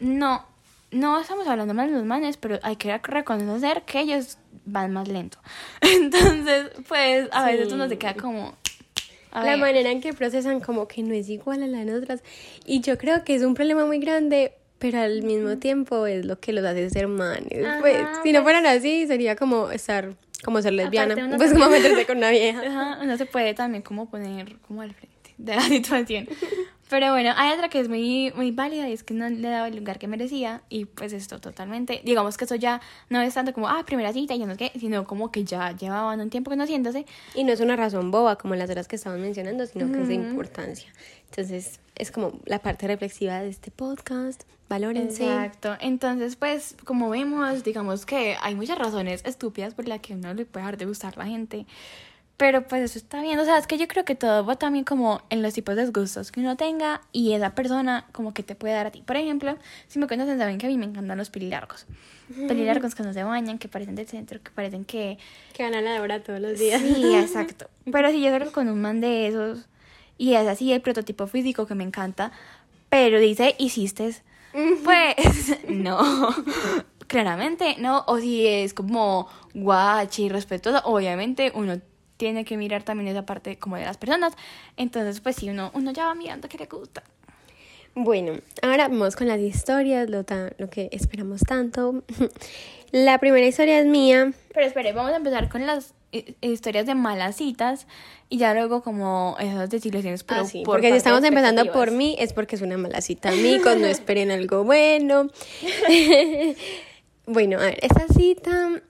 No, 0.00 0.44
no 0.90 1.20
estamos 1.20 1.46
hablando 1.46 1.72
mal 1.72 1.88
de 1.88 1.96
los 1.96 2.04
manes, 2.04 2.36
pero 2.36 2.58
hay 2.62 2.76
que 2.76 2.98
reconocer 2.98 3.82
que 3.82 4.00
ellos 4.00 4.38
van 4.64 4.92
más 4.92 5.08
lento. 5.08 5.38
Entonces, 5.80 6.70
pues, 6.88 7.28
a 7.32 7.46
veces 7.46 7.72
uno 7.72 7.88
se 7.88 7.96
queda 7.96 8.14
como. 8.14 8.54
A 9.32 9.40
la 9.44 9.50
ver. 9.52 9.58
manera 9.58 9.90
en 9.90 10.00
que 10.00 10.12
procesan 10.12 10.60
como 10.60 10.86
que 10.88 11.02
no 11.02 11.12
es 11.14 11.28
igual 11.28 11.62
a 11.62 11.66
la 11.66 11.78
de 11.78 11.84
nosotras. 11.86 12.22
Y 12.64 12.80
yo 12.80 12.96
creo 12.98 13.24
que 13.24 13.34
es 13.34 13.42
un 13.42 13.54
problema 13.54 13.84
muy 13.86 13.98
grande, 13.98 14.52
pero 14.78 14.98
al 15.00 15.22
mismo 15.22 15.58
tiempo 15.58 16.06
es 16.06 16.24
lo 16.24 16.38
que 16.40 16.52
los 16.52 16.64
hace 16.64 16.88
ser 16.90 17.08
manes. 17.08 17.64
Ajá, 17.64 17.78
pues, 17.80 17.96
si 18.22 18.32
no 18.32 18.38
pues- 18.40 18.42
fueran 18.42 18.66
así, 18.66 19.06
sería 19.06 19.34
como 19.36 19.70
estar, 19.70 20.14
como 20.44 20.60
ser 20.62 20.72
lesbiana. 20.74 21.14
Pues 21.14 21.28
también- 21.28 21.52
como 21.52 21.70
meterse 21.70 22.06
con 22.06 22.18
una 22.18 22.30
vieja. 22.30 22.60
Ajá, 22.66 22.98
uno 23.02 23.16
se 23.16 23.26
puede 23.26 23.54
también 23.54 23.82
como 23.82 24.08
poner 24.10 24.56
como 24.66 24.82
al 24.82 24.92
frente 24.94 25.34
de 25.38 25.54
la 25.56 25.62
situación. 25.68 26.28
Pero 26.92 27.10
bueno, 27.10 27.32
hay 27.38 27.54
otra 27.54 27.70
que 27.70 27.80
es 27.80 27.88
muy, 27.88 28.34
muy 28.36 28.50
válida 28.50 28.86
y 28.86 28.92
es 28.92 29.02
que 29.02 29.14
no 29.14 29.26
le 29.26 29.48
daba 29.48 29.68
el 29.68 29.76
lugar 29.76 29.98
que 29.98 30.08
merecía 30.08 30.60
y 30.68 30.84
pues 30.84 31.14
esto 31.14 31.40
totalmente, 31.40 32.02
digamos 32.04 32.36
que 32.36 32.44
eso 32.44 32.54
ya 32.54 32.82
no 33.08 33.22
es 33.22 33.32
tanto 33.32 33.54
como, 33.54 33.66
ah, 33.66 33.82
primera 33.86 34.12
cita 34.12 34.34
y 34.34 34.40
ya 34.40 34.44
no 34.44 34.52
sé 34.56 34.70
qué, 34.70 34.78
sino 34.78 35.06
como 35.06 35.32
que 35.32 35.42
ya 35.42 35.74
llevaban 35.74 36.20
un 36.20 36.28
tiempo 36.28 36.50
conociéndose. 36.50 37.06
Y 37.34 37.44
no 37.44 37.52
es 37.54 37.60
una 37.60 37.76
razón 37.76 38.10
boba 38.10 38.36
como 38.36 38.56
las 38.56 38.68
otras 38.68 38.88
que 38.88 38.96
estaban 38.96 39.22
mencionando, 39.22 39.64
sino 39.64 39.90
que 39.90 40.02
es 40.02 40.08
de 40.08 40.14
importancia. 40.16 40.92
Entonces, 41.30 41.80
es 41.94 42.10
como 42.10 42.38
la 42.44 42.58
parte 42.58 42.86
reflexiva 42.86 43.40
de 43.40 43.48
este 43.48 43.70
podcast. 43.70 44.42
Valórense. 44.68 45.24
Exacto. 45.24 45.74
Entonces, 45.80 46.36
pues, 46.36 46.76
como 46.84 47.08
vemos, 47.08 47.64
digamos 47.64 48.04
que 48.04 48.36
hay 48.42 48.54
muchas 48.54 48.78
razones 48.78 49.22
estúpidas 49.24 49.72
por 49.72 49.88
las 49.88 50.00
que 50.00 50.12
uno 50.12 50.34
le 50.34 50.44
puede 50.44 50.66
dejar 50.66 50.76
de 50.76 50.84
gustar 50.84 51.16
la 51.16 51.24
gente. 51.24 51.64
Pero 52.42 52.66
pues 52.66 52.82
eso 52.82 52.98
está 52.98 53.22
bien. 53.22 53.38
O 53.38 53.44
sea, 53.44 53.56
es 53.56 53.68
que 53.68 53.78
yo 53.78 53.86
creo 53.86 54.04
que 54.04 54.16
todo 54.16 54.44
va 54.44 54.56
también 54.56 54.84
como 54.84 55.22
en 55.30 55.42
los 55.42 55.54
tipos 55.54 55.76
de 55.76 55.86
gustos 55.86 56.32
que 56.32 56.40
uno 56.40 56.56
tenga 56.56 57.02
y 57.12 57.34
esa 57.34 57.54
persona 57.54 58.04
como 58.10 58.34
que 58.34 58.42
te 58.42 58.56
puede 58.56 58.74
dar 58.74 58.88
a 58.88 58.90
ti. 58.90 59.00
Por 59.06 59.16
ejemplo, 59.16 59.56
si 59.86 60.00
me 60.00 60.08
conocen 60.08 60.40
saben 60.40 60.58
que 60.58 60.66
a 60.66 60.68
mí 60.68 60.76
me 60.76 60.86
encantan 60.86 61.16
los 61.16 61.30
pelilargos. 61.30 61.86
Pelilargos 62.48 62.96
que 62.96 63.04
no 63.04 63.12
se 63.12 63.22
bañan, 63.22 63.58
que 63.58 63.68
parecen 63.68 63.94
del 63.94 64.08
centro, 64.08 64.42
que 64.42 64.50
parecen 64.50 64.84
que... 64.84 65.18
Que 65.52 65.62
van 65.62 65.76
a 65.76 65.82
la 65.82 66.02
hora 66.02 66.20
todos 66.20 66.40
los 66.40 66.58
días. 66.58 66.82
Sí, 66.82 67.14
exacto. 67.14 67.70
Pero 67.92 68.10
si 68.10 68.20
yo 68.20 68.30
salgo 68.30 68.50
con 68.50 68.68
un 68.68 68.80
man 68.80 69.00
de 69.00 69.28
esos 69.28 69.68
y 70.18 70.34
es 70.34 70.48
así 70.48 70.72
el 70.72 70.80
prototipo 70.80 71.28
físico 71.28 71.68
que 71.68 71.76
me 71.76 71.84
encanta, 71.84 72.32
pero 72.88 73.20
dice, 73.20 73.54
hiciste, 73.60 74.16
pues 74.82 75.58
no. 75.68 76.00
Claramente 77.06 77.76
no. 77.78 78.02
O 78.08 78.18
si 78.18 78.48
es 78.48 78.74
como 78.74 79.28
guachi, 79.54 80.28
respetuoso, 80.28 80.80
obviamente 80.84 81.52
uno 81.54 81.80
tiene 82.22 82.44
que 82.44 82.56
mirar 82.56 82.84
también 82.84 83.08
esa 83.08 83.26
parte 83.26 83.58
como 83.58 83.74
de 83.74 83.84
las 83.84 83.96
personas. 83.96 84.34
Entonces, 84.76 85.18
pues 85.20 85.34
sí, 85.34 85.50
uno, 85.50 85.72
uno 85.74 85.90
ya 85.90 86.06
va 86.06 86.14
mirando 86.14 86.48
que 86.48 86.56
le 86.56 86.66
gusta. 86.66 87.02
Bueno, 87.96 88.34
ahora 88.62 88.86
vamos 88.86 89.16
con 89.16 89.26
las 89.26 89.40
historias, 89.40 90.08
lo, 90.08 90.22
ta- 90.22 90.52
lo 90.56 90.70
que 90.70 90.88
esperamos 90.92 91.40
tanto. 91.40 92.04
La 92.92 93.18
primera 93.18 93.44
historia 93.44 93.80
es 93.80 93.86
mía. 93.86 94.32
Pero 94.54 94.64
espere, 94.66 94.92
vamos 94.92 95.12
a 95.12 95.16
empezar 95.16 95.48
con 95.48 95.66
las 95.66 95.94
eh, 96.12 96.34
historias 96.42 96.86
de 96.86 96.94
malas 96.94 97.36
citas 97.38 97.88
y 98.28 98.38
ya 98.38 98.54
luego 98.54 98.84
como 98.84 99.34
esas 99.40 99.68
desilusiones. 99.68 100.22
Pero 100.22 100.42
Ah, 100.42 100.44
sí, 100.44 100.62
por 100.64 100.76
porque 100.76 100.90
si 100.92 100.98
estamos 100.98 101.24
empezando 101.24 101.72
por 101.72 101.90
mí 101.90 102.14
es 102.20 102.32
porque 102.32 102.54
es 102.54 102.62
una 102.62 102.76
mala 102.78 103.00
cita, 103.00 103.30
amigos, 103.30 103.76
no 103.78 103.86
esperen 103.96 104.30
algo 104.30 104.62
bueno. 104.62 105.28
bueno, 107.26 107.58
a 107.58 107.62
ver, 107.62 107.78
esta 107.82 108.06
cita 108.14 108.80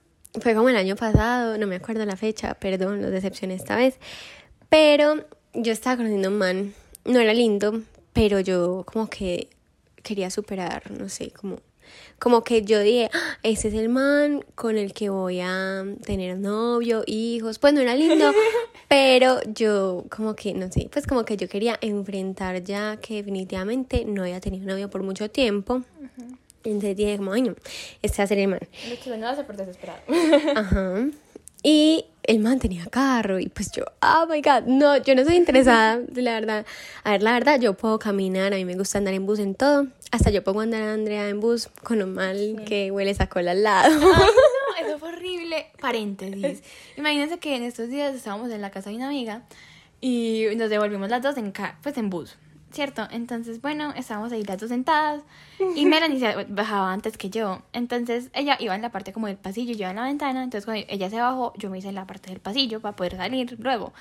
fue 0.41 0.55
como 0.55 0.69
el 0.69 0.75
año 0.75 0.95
pasado, 0.95 1.57
no 1.57 1.67
me 1.67 1.75
acuerdo 1.75 2.05
la 2.05 2.15
fecha, 2.15 2.55
perdón, 2.55 3.01
los 3.01 3.11
decepcioné 3.11 3.53
esta 3.55 3.75
vez, 3.75 3.95
pero 4.69 5.25
yo 5.53 5.71
estaba 5.71 5.97
conociendo 5.97 6.29
a 6.29 6.31
un 6.31 6.37
man, 6.37 6.73
no 7.05 7.19
era 7.19 7.33
lindo, 7.33 7.81
pero 8.13 8.39
yo 8.39 8.83
como 8.85 9.09
que 9.09 9.47
quería 10.01 10.29
superar, 10.29 10.91
no 10.91 11.09
sé, 11.09 11.31
como 11.31 11.59
como 12.17 12.43
que 12.43 12.63
yo 12.63 12.79
dije, 12.79 13.09
"Ah, 13.13 13.37
ese 13.43 13.67
es 13.67 13.73
el 13.73 13.89
man 13.89 14.43
con 14.55 14.77
el 14.77 14.93
que 14.93 15.09
voy 15.09 15.41
a 15.41 15.83
tener 16.05 16.39
novio, 16.39 17.03
hijos. 17.05 17.59
Pues 17.59 17.73
no 17.73 17.81
era 17.81 17.95
lindo, 17.95 18.31
pero 18.89 19.41
yo 19.53 20.05
como 20.09 20.33
que, 20.33 20.53
no 20.53 20.71
sé, 20.71 20.89
pues 20.91 21.05
como 21.05 21.25
que 21.25 21.35
yo 21.37 21.49
quería 21.49 21.77
enfrentar 21.81 22.63
ya 22.63 22.97
que 22.97 23.15
definitivamente 23.15 24.05
no 24.05 24.23
había 24.23 24.39
tenido 24.39 24.65
novio 24.65 24.89
por 24.89 25.03
mucho 25.03 25.29
tiempo. 25.29 25.83
Entonces 26.63 26.95
dije 26.95 27.17
como, 27.17 27.33
ay 27.33 27.41
no, 27.43 27.55
este 28.01 28.17
va 28.19 28.23
a 28.23 28.27
ser 28.27 28.39
el 28.39 28.47
man. 28.47 28.59
Lo 28.89 28.99
que 28.99 29.11
uno 29.11 29.27
hace 29.27 29.43
por 29.43 29.55
desesperado. 29.57 29.99
Ajá. 30.55 31.05
Y 31.65 32.05
el 32.23 32.39
man 32.39 32.59
tenía 32.59 32.85
carro 32.87 33.39
y 33.39 33.47
pues 33.47 33.71
yo, 33.71 33.85
oh 34.01 34.25
my 34.29 34.41
god, 34.41 34.63
no, 34.67 34.97
yo 34.97 35.15
no 35.15 35.23
soy 35.23 35.35
interesada, 35.35 36.01
la 36.13 36.33
verdad. 36.33 36.65
A 37.05 37.11
ver, 37.11 37.23
la 37.23 37.31
verdad, 37.33 37.59
yo 37.59 37.73
puedo 37.75 37.99
caminar, 37.99 38.53
a 38.53 38.57
mí 38.57 38.65
me 38.65 38.75
gusta 38.75 38.97
andar 38.97 39.13
en 39.13 39.25
bus 39.25 39.39
en 39.39 39.55
todo. 39.55 39.87
Hasta 40.11 40.29
yo 40.29 40.43
pongo 40.43 40.59
andar 40.61 40.81
a 40.83 40.93
Andrea 40.93 41.29
en 41.29 41.39
bus 41.39 41.69
con 41.83 42.01
un 42.01 42.13
mal 42.13 42.63
que 42.65 42.91
huele 42.91 43.15
a 43.17 43.27
cola 43.27 43.51
al 43.51 43.63
lado. 43.63 43.93
Ay, 43.95 44.01
no, 44.81 44.87
eso 44.87 44.99
fue 44.99 45.09
horrible. 45.09 45.67
Paréntesis. 45.79 46.63
Imagínense 46.97 47.39
que 47.39 47.55
en 47.55 47.63
estos 47.63 47.87
días 47.89 48.13
estábamos 48.13 48.51
en 48.51 48.61
la 48.61 48.69
casa 48.69 48.89
de 48.89 48.97
una 48.97 49.07
amiga 49.07 49.43
y 50.01 50.47
nos 50.57 50.69
devolvimos 50.69 51.09
las 51.09 51.21
dos 51.21 51.37
en, 51.37 51.51
ca- 51.51 51.77
pues 51.81 51.97
en 51.97 52.09
bus, 52.09 52.35
¿cierto? 52.73 53.07
Entonces, 53.11 53.61
bueno, 53.61 53.93
estábamos 53.95 54.31
ahí 54.31 54.43
las 54.43 54.57
dos 54.57 54.69
sentadas 54.69 55.21
y 55.75 55.85
Melanie 55.87 56.19
se 56.19 56.45
bajaba 56.49 56.91
antes 56.91 57.17
que 57.17 57.29
yo. 57.29 57.61
Entonces, 57.71 58.29
ella 58.33 58.57
iba 58.59 58.75
en 58.75 58.81
la 58.81 58.91
parte 58.91 59.13
como 59.13 59.27
del 59.27 59.37
pasillo 59.37 59.73
yo 59.73 59.87
en 59.87 59.95
la 59.95 60.03
ventana. 60.03 60.43
Entonces, 60.43 60.65
cuando 60.65 60.85
ella 60.89 61.09
se 61.09 61.19
bajó, 61.19 61.53
yo 61.57 61.69
me 61.69 61.77
hice 61.77 61.89
en 61.89 61.95
la 61.95 62.07
parte 62.07 62.31
del 62.31 62.39
pasillo 62.39 62.81
para 62.81 62.95
poder 62.95 63.15
salir 63.15 63.55
luego. 63.59 63.93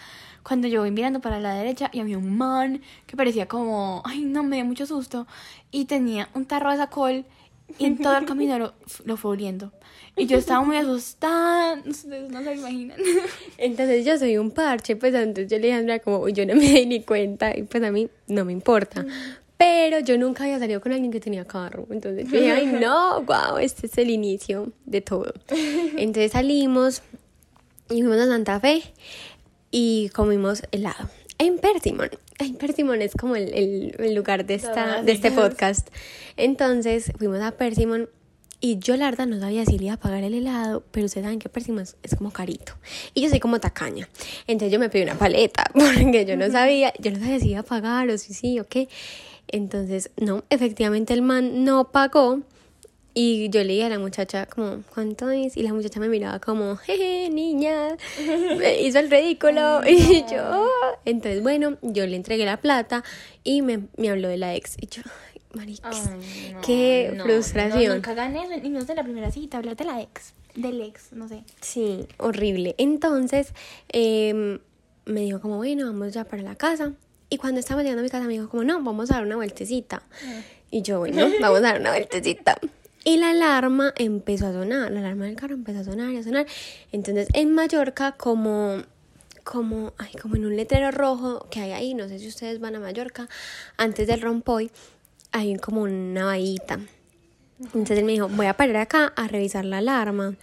Cuando 0.43 0.67
yo 0.67 0.81
voy 0.81 0.91
mirando 0.91 1.21
para 1.21 1.39
la 1.39 1.55
derecha 1.55 1.91
y 1.93 2.01
había 2.01 2.19
un 2.19 2.37
man 2.37 2.81
que 3.07 3.17
parecía 3.17 3.47
como, 3.47 4.03
ay, 4.05 4.23
no, 4.25 4.43
me 4.43 4.57
dio 4.57 4.65
mucho 4.65 4.87
susto. 4.87 5.27
Y 5.71 5.85
tenía 5.85 6.29
un 6.35 6.47
tarro 6.47 6.71
de 6.71 6.79
sacol 6.79 7.27
y 7.79 7.87
en 7.87 7.99
todo 7.99 8.17
el 8.19 8.27
camino 8.27 8.59
lo, 8.59 8.75
lo 9.05 9.17
fue 9.17 9.33
oliendo. 9.33 9.73
Y 10.17 10.27
yo 10.27 10.37
estaba 10.37 10.63
muy 10.63 10.77
asustada, 10.77 11.83
ustedes 11.87 12.31
no 12.31 12.43
se 12.43 12.55
imaginan. 12.55 12.99
Entonces 13.59 14.05
yo 14.05 14.19
soy 14.19 14.37
un 14.37 14.51
parche, 14.51 14.97
pues 14.97 15.15
entonces 15.15 15.51
yo 15.51 15.57
le 15.59 15.69
dije 15.69 15.75
a 15.75 15.79
Andrea 15.79 15.99
como, 16.01 16.19
"Uy, 16.19 16.33
yo 16.35 16.45
no 16.45 16.55
me 16.55 16.61
di 16.69 16.87
ni 16.87 17.03
cuenta 17.03 17.57
y 17.57 17.63
pues 17.63 17.83
a 17.83 17.91
mí 17.91 18.09
no 18.29 18.45
me 18.45 18.53
importa. 18.53 19.07
Pero 19.57 20.01
yo 20.01 20.19
nunca 20.19 20.43
había 20.45 20.59
salido 20.59 20.81
con 20.81 20.93
alguien 20.93 21.13
que 21.13 21.21
tenía 21.21 21.45
carro. 21.45 21.87
Entonces 21.91 22.29
yo 22.29 22.41
dije, 22.41 22.51
ay, 22.51 22.67
no, 22.67 23.23
wow, 23.23 23.59
este 23.59 23.87
es 23.87 23.97
el 23.97 24.11
inicio 24.11 24.73
de 24.87 25.01
todo. 25.01 25.33
Entonces 25.97 26.33
salimos 26.33 27.03
y 27.89 28.01
fuimos 28.03 28.19
a 28.19 28.27
Santa 28.27 28.59
Fe 28.59 28.83
y 29.71 30.09
comimos 30.11 30.63
helado. 30.73 31.09
En 31.43 31.59
Persimon. 31.59 32.11
En 32.39 32.55
Persimon 32.57 33.03
es 33.03 33.13
como 33.15 33.37
el, 33.37 33.53
el- 33.55 33.97
el 33.99 34.15
lugar 34.15 34.45
de, 34.47 34.55
esta, 34.55 35.03
de 35.03 35.13
este 35.13 35.31
podcast. 35.33 35.89
Entonces 36.37 37.13
fuimos 37.19 37.41
a 37.41 37.53
Persimon 37.53 38.09
y 38.61 38.79
yo 38.79 38.97
la 38.97 39.07
verdad 39.07 39.27
no 39.27 39.41
sabía 39.41 39.65
si 39.67 39.77
le 39.79 39.87
iba 39.87 39.95
a 39.95 39.97
pagar 39.97 40.23
el 40.23 40.35
helado, 40.35 40.85
pero 40.93 41.07
ustedes 41.07 41.25
saben 41.25 41.41
que 41.41 41.49
Persimon 41.49 41.83
es, 41.83 41.97
es 42.05 42.15
como 42.15 42.31
carito. 42.33 42.75
Y 43.13 43.23
yo 43.23 43.29
soy 43.29 43.41
como 43.41 43.59
tacaña. 43.59 44.09
Entonces 44.47 44.73
yo 44.73 44.79
me 44.79 44.89
pedí 44.89 45.03
una 45.03 45.17
paleta 45.19 45.65
porque 45.75 46.25
yo 46.27 46.37
no 46.37 46.49
sabía, 46.51 46.93
yo 47.01 47.11
no 47.11 47.19
sabía 47.19 47.41
si 47.41 47.51
iba 47.51 47.61
a 47.61 47.65
pagar 47.65 48.09
o 48.11 48.19
si 48.19 48.35
sí 48.35 48.61
o 48.61 48.67
qué. 48.69 48.89
Entonces, 49.49 50.11
no, 50.17 50.45
efectivamente 50.49 51.13
el 51.13 51.23
man 51.23 51.65
no 51.65 51.91
pagó. 51.91 52.41
Y 53.15 53.51
yo 53.51 53.63
le 53.63 53.75
dije 53.75 53.85
a 53.85 53.89
la 53.91 53.99
muchacha 53.99 54.47
como, 54.47 54.83
¿cuánto 54.95 55.31
es? 55.31 55.57
Y 55.57 55.63
la 55.63 55.75
muchacha 55.75 56.01
me 56.01 56.09
miraba 56.09 56.39
como, 56.41 56.77
jeje, 56.77 57.29
niña, 57.31 57.97
me 58.59 58.81
hizo 58.81 58.99
el 58.99 59.11
ridículo. 59.11 59.81
Y 59.87 60.25
yo, 60.31 60.41
"Ah". 60.41 60.99
entonces 61.05 61.43
bueno, 61.43 61.77
yo 61.83 62.07
le 62.07 62.17
entregué 62.17 62.45
la 62.47 62.57
plata 62.59 63.05
y 63.45 63.61
me, 63.63 63.81
me 63.99 64.09
habló 64.09 64.29
de 64.29 64.39
la 64.39 64.55
ex. 64.55 64.77
Y 64.81 64.87
yo, 64.87 65.03
ay, 65.59 65.79
no, 66.55 66.61
qué 66.63 67.13
no, 67.15 67.25
frustración. 67.25 67.85
No, 67.85 67.95
nunca 67.97 68.13
eso, 68.13 68.67
y 68.67 68.69
no 68.71 68.83
de 68.85 68.95
la 68.95 69.03
primera 69.05 69.31
cita, 69.31 69.59
hablar 69.59 69.77
de 69.77 69.85
la 69.85 70.01
ex, 70.01 70.33
del 70.55 70.81
ex, 70.81 71.13
no 71.13 71.29
sé. 71.29 71.45
Sí, 71.61 72.07
horrible. 72.19 72.75
Entonces, 72.79 73.53
em, 73.91 74.59
me 75.05 75.21
dijo 75.21 75.41
como, 75.41 75.59
bueno, 75.59 75.85
vamos 75.87 76.15
ya 76.15 76.25
para 76.25 76.43
la 76.43 76.55
casa. 76.55 76.93
Y 77.29 77.39
cuando 77.39 77.61
estaba 77.61 77.83
llegando 77.83 78.01
a 78.01 78.05
mi 78.05 78.11
casa 78.11 78.25
me 78.27 78.33
dijo 78.35 78.49
como, 78.49 78.65
no, 78.65 78.83
vamos 78.83 79.11
a 79.11 79.15
dar 79.15 79.25
una 79.25 79.37
vueltecita. 79.37 80.03
Y 80.71 80.81
yo, 80.83 81.01
bueno, 81.01 81.29
vamos 81.41 81.59
a 81.59 81.63
dar 81.63 81.81
una 81.81 81.91
vueltecita. 81.91 82.59
Y 83.05 83.17
la 83.17 83.31
alarma 83.31 83.93
empezó 83.97 84.47
a 84.47 84.53
sonar, 84.53 84.91
la 84.91 85.01
alarma 85.01 85.27
del 85.27 85.37
carro 85.37 85.55
empezó 85.55 85.81
a 85.81 85.85
sonar 85.85 86.11
y 86.13 86.19
a 86.19 86.23
sonar. 86.23 86.47
Entonces, 86.93 87.29
en 87.33 87.53
Mallorca, 87.53 88.13
como, 88.13 88.83
como, 89.43 89.93
ay, 89.99 90.13
como 90.21 90.37
en 90.37 90.47
un 90.47 90.57
letrero 90.57 90.91
rojo 90.93 91.47
que 91.51 91.61
hay 91.61 91.73
ahí, 91.73 91.95
no 91.95 92.09
sé 92.09 92.19
si 92.19 92.29
ustedes 92.29 92.61
van 92.61 92.77
a 92.77 92.81
Mallorca, 92.81 93.29
antes 93.77 94.07
del 94.07 94.21
rompoy, 94.21 94.71
hay 95.33 95.57
como 95.57 95.83
una 95.83 96.27
vallita. 96.27 96.79
Entonces 97.59 97.99
él 97.99 98.05
me 98.05 98.13
dijo, 98.13 98.29
voy 98.29 98.47
a 98.47 98.57
parar 98.57 98.77
acá 98.77 99.13
a 99.17 99.29
revisar 99.29 99.65
la 99.65 99.79
alarma. 99.79 100.35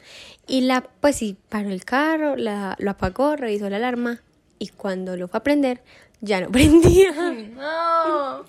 Y 0.48 0.62
la, 0.62 0.82
pues 0.82 1.18
sí, 1.18 1.38
paró 1.50 1.70
el 1.70 1.86
carro, 1.86 2.36
la, 2.36 2.76
lo 2.80 2.92
apagó, 2.92 3.36
revisó 3.36 3.70
la 3.70 3.78
alarma 3.78 4.22
y 4.58 4.68
cuando 4.68 5.16
lo 5.16 5.28
fue 5.28 5.40
a 5.40 5.44
prender, 5.44 5.82
ya 6.22 6.42
no 6.42 6.50
prendía. 6.52 7.12
No, 7.12 8.44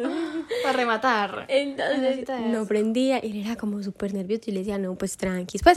para 0.63 0.73
rematar. 0.73 1.47
Entonces 1.49 2.29
no 2.47 2.67
prendía 2.67 3.25
y 3.25 3.31
él 3.31 3.47
era 3.47 3.57
como 3.57 3.83
súper 3.83 4.15
nervioso 4.15 4.45
y 4.47 4.53
le 4.53 4.61
decía, 4.61 4.79
no, 4.79 4.95
pues 4.95 5.17
tranqui. 5.17 5.59
Pues 5.59 5.77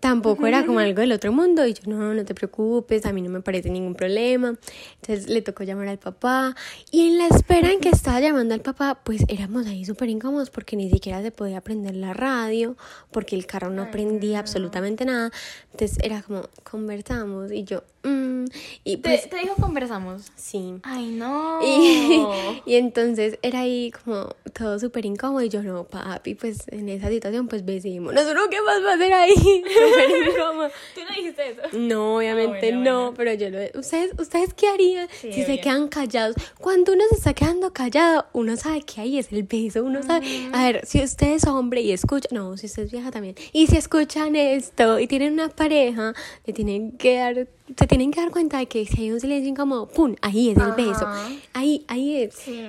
tampoco 0.00 0.46
era 0.46 0.64
como 0.64 0.78
algo 0.78 1.00
del 1.00 1.12
otro 1.12 1.32
mundo 1.32 1.66
y 1.66 1.74
yo, 1.74 1.82
no, 1.86 2.14
no 2.14 2.24
te 2.24 2.34
preocupes, 2.34 3.04
a 3.06 3.12
mí 3.12 3.22
no 3.22 3.30
me 3.30 3.40
parece 3.40 3.70
ningún 3.70 3.94
problema. 3.94 4.54
Entonces 5.00 5.28
le 5.28 5.42
tocó 5.42 5.64
llamar 5.64 5.88
al 5.88 5.98
papá 5.98 6.54
y 6.90 7.08
en 7.08 7.18
la 7.18 7.26
espera 7.26 7.72
en 7.72 7.80
que 7.80 7.88
estaba 7.88 8.20
llamando 8.20 8.54
al 8.54 8.60
papá, 8.60 9.00
pues 9.02 9.24
éramos 9.28 9.66
ahí 9.66 9.84
súper 9.84 10.08
incómodos 10.08 10.50
porque 10.50 10.76
ni 10.76 10.90
siquiera 10.90 11.22
se 11.22 11.30
podía 11.30 11.60
prender 11.60 11.96
la 11.96 12.14
radio, 12.14 12.76
porque 13.10 13.36
el 13.36 13.46
carro 13.46 13.70
no 13.70 13.90
prendía 13.90 14.38
absolutamente 14.38 15.04
nada. 15.04 15.30
Entonces 15.72 15.98
era 16.02 16.22
como, 16.22 16.42
conversamos 16.62 17.52
y 17.52 17.64
yo, 17.64 17.82
mm, 18.08 18.44
y 18.84 18.96
¿Te, 18.98 19.08
pues 19.08 19.28
te 19.30 19.36
dijo 19.38 19.54
conversamos? 19.56 20.22
sí. 20.36 20.74
Ay, 20.82 21.06
no. 21.08 21.60
Y, 21.62 22.24
y 22.66 22.76
entonces 22.76 23.38
era 23.42 23.60
ahí 23.60 23.92
como 24.04 24.34
todo 24.56 24.78
súper 24.78 25.04
incómodo 25.06 25.42
y 25.42 25.48
yo 25.48 25.62
no, 25.62 25.84
papi, 25.84 26.34
pues 26.34 26.64
en 26.68 26.88
esa 26.88 27.08
situación 27.08 27.48
pues 27.48 27.64
besémonos, 27.64 28.24
uno 28.30 28.42
qué 28.50 28.60
más 28.62 28.82
va 28.84 28.92
a 28.92 28.94
hacer 28.94 29.12
ahí, 29.12 29.34
súper 29.34 30.28
incómodo. 30.28 30.68
¿Tú 30.94 31.00
no 31.08 31.16
dijiste 31.16 31.50
eso? 31.50 31.62
No, 31.78 32.16
obviamente 32.16 32.68
Ah, 32.68 32.74
bueno, 32.74 32.80
no, 32.84 33.00
bueno. 33.00 33.14
pero 33.16 33.34
yo 33.34 33.50
lo... 33.50 33.58
¿Ustedes, 33.78 34.12
¿Ustedes 34.18 34.54
qué 34.54 34.68
harían 34.68 35.08
Sí, 35.20 35.32
si 35.32 35.44
se 35.44 35.60
quedan 35.60 35.88
callados? 35.88 36.36
Cuando 36.58 36.92
uno 36.92 37.04
se 37.10 37.16
está 37.16 37.34
quedando 37.34 37.72
callado, 37.72 38.26
uno 38.32 38.56
sabe 38.56 38.82
que 38.82 39.00
ahí 39.00 39.18
es 39.18 39.32
el 39.32 39.42
beso, 39.44 39.84
uno 39.84 40.02
sabe... 40.02 40.26
A 40.52 40.64
ver, 40.64 40.86
si 40.86 41.02
usted 41.02 41.32
es 41.32 41.46
hombre 41.46 41.80
y 41.82 41.92
escucha... 41.92 42.28
No, 42.32 42.56
si 42.56 42.66
usted 42.66 42.84
es 42.84 42.92
vieja 42.92 43.10
también. 43.10 43.34
Y 43.52 43.66
si 43.66 43.76
escuchan 43.76 44.34
esto 44.36 44.98
y 44.98 45.06
tienen 45.06 45.34
una 45.34 45.48
pareja, 45.48 46.14
le 46.46 46.52
tienen 46.52 46.92
que 46.92 47.16
dar... 47.16 47.48
Se 47.76 47.86
tienen 47.86 48.10
que 48.10 48.20
dar 48.20 48.30
cuenta 48.30 48.58
de 48.58 48.66
que 48.66 48.86
si 48.86 49.02
hay 49.02 49.12
un 49.12 49.20
silencio 49.20 49.48
incómodo, 49.50 49.88
¡pum! 49.88 50.14
Ahí 50.22 50.50
es 50.50 50.56
el 50.56 50.62
Ajá. 50.62 50.74
beso. 50.74 51.08
Ahí, 51.52 51.84
ahí 51.88 52.22
es. 52.22 52.34
Sí. 52.34 52.68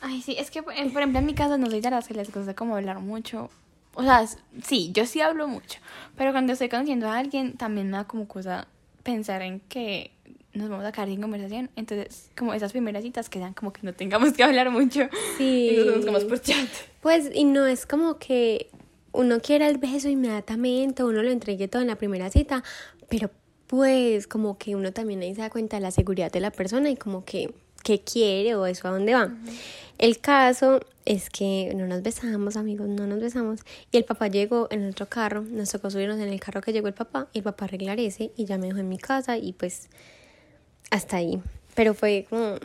Ay, 0.00 0.22
sí, 0.22 0.36
es 0.38 0.50
que, 0.50 0.62
por 0.62 0.72
ejemplo, 0.72 1.18
en 1.18 1.26
mi 1.26 1.34
caso 1.34 1.58
no 1.58 1.68
soy 1.68 1.80
de 1.80 1.90
las 1.90 2.08
que 2.08 2.14
les 2.14 2.32
gusta 2.32 2.54
como 2.54 2.76
hablar 2.76 3.00
mucho. 3.00 3.50
O 3.94 4.02
sea, 4.02 4.26
sí, 4.64 4.90
yo 4.92 5.04
sí 5.04 5.20
hablo 5.20 5.46
mucho. 5.48 5.78
Pero 6.16 6.32
cuando 6.32 6.52
estoy 6.52 6.68
conociendo 6.68 7.08
a 7.08 7.18
alguien, 7.18 7.56
también 7.56 7.90
me 7.90 7.96
da 7.96 8.04
como 8.04 8.26
cosa 8.26 8.66
pensar 9.02 9.42
en 9.42 9.60
que 9.60 10.12
nos 10.52 10.68
vamos 10.68 10.84
a 10.84 10.92
quedar 10.92 11.08
sin 11.08 11.20
conversación. 11.20 11.70
Entonces, 11.76 12.30
como 12.36 12.54
esas 12.54 12.72
primeras 12.72 13.02
citas 13.02 13.28
quedan 13.28 13.52
como 13.52 13.72
que 13.72 13.80
no 13.82 13.92
tengamos 13.92 14.32
que 14.32 14.42
hablar 14.42 14.70
mucho. 14.70 15.08
Sí. 15.36 15.70
Y 15.70 16.10
nos 16.10 16.24
por 16.24 16.40
chat. 16.40 16.68
Pues, 17.02 17.30
y 17.34 17.44
no 17.44 17.66
es 17.66 17.86
como 17.86 18.18
que 18.18 18.70
uno 19.12 19.40
quiera 19.40 19.68
el 19.68 19.78
beso 19.78 20.08
inmediatamente, 20.08 21.04
uno 21.04 21.22
lo 21.22 21.30
entregue 21.30 21.68
todo 21.68 21.82
en 21.82 21.88
la 21.88 21.96
primera 21.96 22.30
cita, 22.30 22.62
pero 23.08 23.30
pues 23.70 24.26
como 24.26 24.58
que 24.58 24.74
uno 24.74 24.92
también 24.92 25.20
ahí 25.22 25.32
se 25.32 25.42
da 25.42 25.48
cuenta 25.50 25.76
de 25.76 25.82
la 25.82 25.92
seguridad 25.92 26.32
de 26.32 26.40
la 26.40 26.50
persona 26.50 26.90
y 26.90 26.96
como 26.96 27.24
que 27.24 27.54
qué 27.84 28.00
quiere 28.00 28.56
o 28.56 28.66
eso 28.66 28.88
a 28.88 28.90
dónde 28.90 29.14
va. 29.14 29.32
El 29.96 30.18
caso 30.18 30.80
es 31.04 31.30
que 31.30 31.72
no 31.76 31.86
nos 31.86 32.02
besamos, 32.02 32.56
amigos, 32.56 32.88
no 32.88 33.06
nos 33.06 33.20
besamos. 33.20 33.60
Y 33.92 33.96
el 33.98 34.04
papá 34.04 34.26
llegó 34.26 34.66
en 34.72 34.88
otro 34.88 35.06
carro, 35.06 35.42
nos 35.42 35.70
tocó 35.70 35.88
subirnos 35.88 36.18
en 36.18 36.28
el 36.30 36.40
carro 36.40 36.62
que 36.62 36.72
llegó 36.72 36.88
el 36.88 36.94
papá 36.94 37.28
y 37.32 37.38
el 37.38 37.44
papá 37.44 37.66
arreglar 37.66 38.00
ese 38.00 38.32
y 38.36 38.44
ya 38.44 38.58
me 38.58 38.66
dejó 38.66 38.80
en 38.80 38.88
mi 38.88 38.98
casa 38.98 39.38
y 39.38 39.52
pues 39.52 39.88
hasta 40.90 41.18
ahí. 41.18 41.40
Pero 41.76 41.94
fue 41.94 42.26
como, 42.28 42.56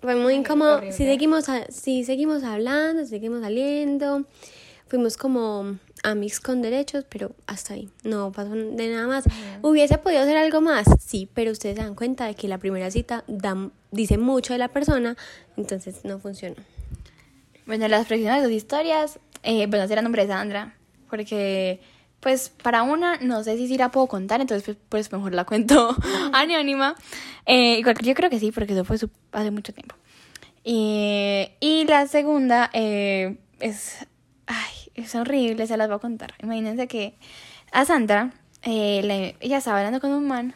fue 0.00 0.14
muy 0.14 0.34
incómodo. 0.34 0.80
Sí 0.92 1.04
seguimos, 1.04 1.48
a- 1.48 1.66
sí 1.70 2.04
seguimos 2.04 2.44
hablando, 2.44 3.04
seguimos 3.04 3.40
saliendo. 3.40 4.24
Fuimos 4.86 5.16
como 5.16 5.78
amigos 6.02 6.40
con 6.40 6.62
derechos, 6.62 7.04
pero 7.08 7.32
hasta 7.46 7.74
ahí. 7.74 7.88
No 8.04 8.32
pasó 8.32 8.50
de 8.50 8.88
nada 8.90 9.06
más. 9.06 9.24
¿Hubiese 9.62 9.98
podido 9.98 10.22
hacer 10.22 10.36
algo 10.36 10.60
más? 10.60 10.86
Sí, 11.00 11.28
pero 11.34 11.52
ustedes 11.52 11.76
se 11.76 11.82
dan 11.82 11.94
cuenta 11.94 12.26
de 12.26 12.34
que 12.34 12.48
la 12.48 12.58
primera 12.58 12.90
cita 12.90 13.24
da, 13.28 13.70
dice 13.90 14.18
mucho 14.18 14.52
de 14.52 14.58
la 14.58 14.68
persona, 14.68 15.16
entonces 15.56 16.04
no 16.04 16.18
funciona. 16.18 16.56
Bueno, 17.66 17.86
las 17.88 18.06
próximas 18.06 18.42
dos 18.42 18.50
historias 18.52 19.18
eh, 19.44 19.66
van 19.66 19.80
a 19.80 19.88
ser 19.88 19.98
a 19.98 20.02
nombre 20.02 20.22
de 20.22 20.28
Sandra. 20.32 20.74
Porque, 21.08 21.80
pues, 22.20 22.48
para 22.48 22.82
una, 22.82 23.18
no 23.18 23.44
sé 23.44 23.56
si 23.58 23.68
sí 23.68 23.76
la 23.76 23.90
puedo 23.90 24.06
contar, 24.06 24.40
entonces, 24.40 24.64
pues, 24.64 24.78
pues, 24.88 25.12
mejor 25.12 25.34
la 25.34 25.44
cuento 25.44 25.94
anónima. 26.32 26.94
Eh, 27.46 27.78
igual 27.78 27.96
que 27.98 28.06
yo 28.06 28.14
creo 28.14 28.30
que 28.30 28.40
sí, 28.40 28.50
porque 28.50 28.72
eso 28.72 28.84
fue 28.84 28.96
su- 28.98 29.10
hace 29.30 29.50
mucho 29.50 29.72
tiempo. 29.74 29.94
Y, 30.64 31.48
y 31.60 31.84
la 31.84 32.06
segunda 32.06 32.70
eh, 32.72 33.36
es. 33.60 34.06
Ay, 34.46 34.81
es 34.94 35.14
horrible, 35.14 35.66
se 35.66 35.76
las 35.76 35.88
voy 35.88 35.96
a 35.96 36.00
contar. 36.00 36.34
Imagínense 36.42 36.88
que 36.88 37.14
a 37.70 37.84
Sandra, 37.84 38.32
eh, 38.62 39.36
ella 39.40 39.58
estaba 39.58 39.78
hablando 39.78 40.00
con 40.00 40.12
un 40.12 40.26
man. 40.26 40.54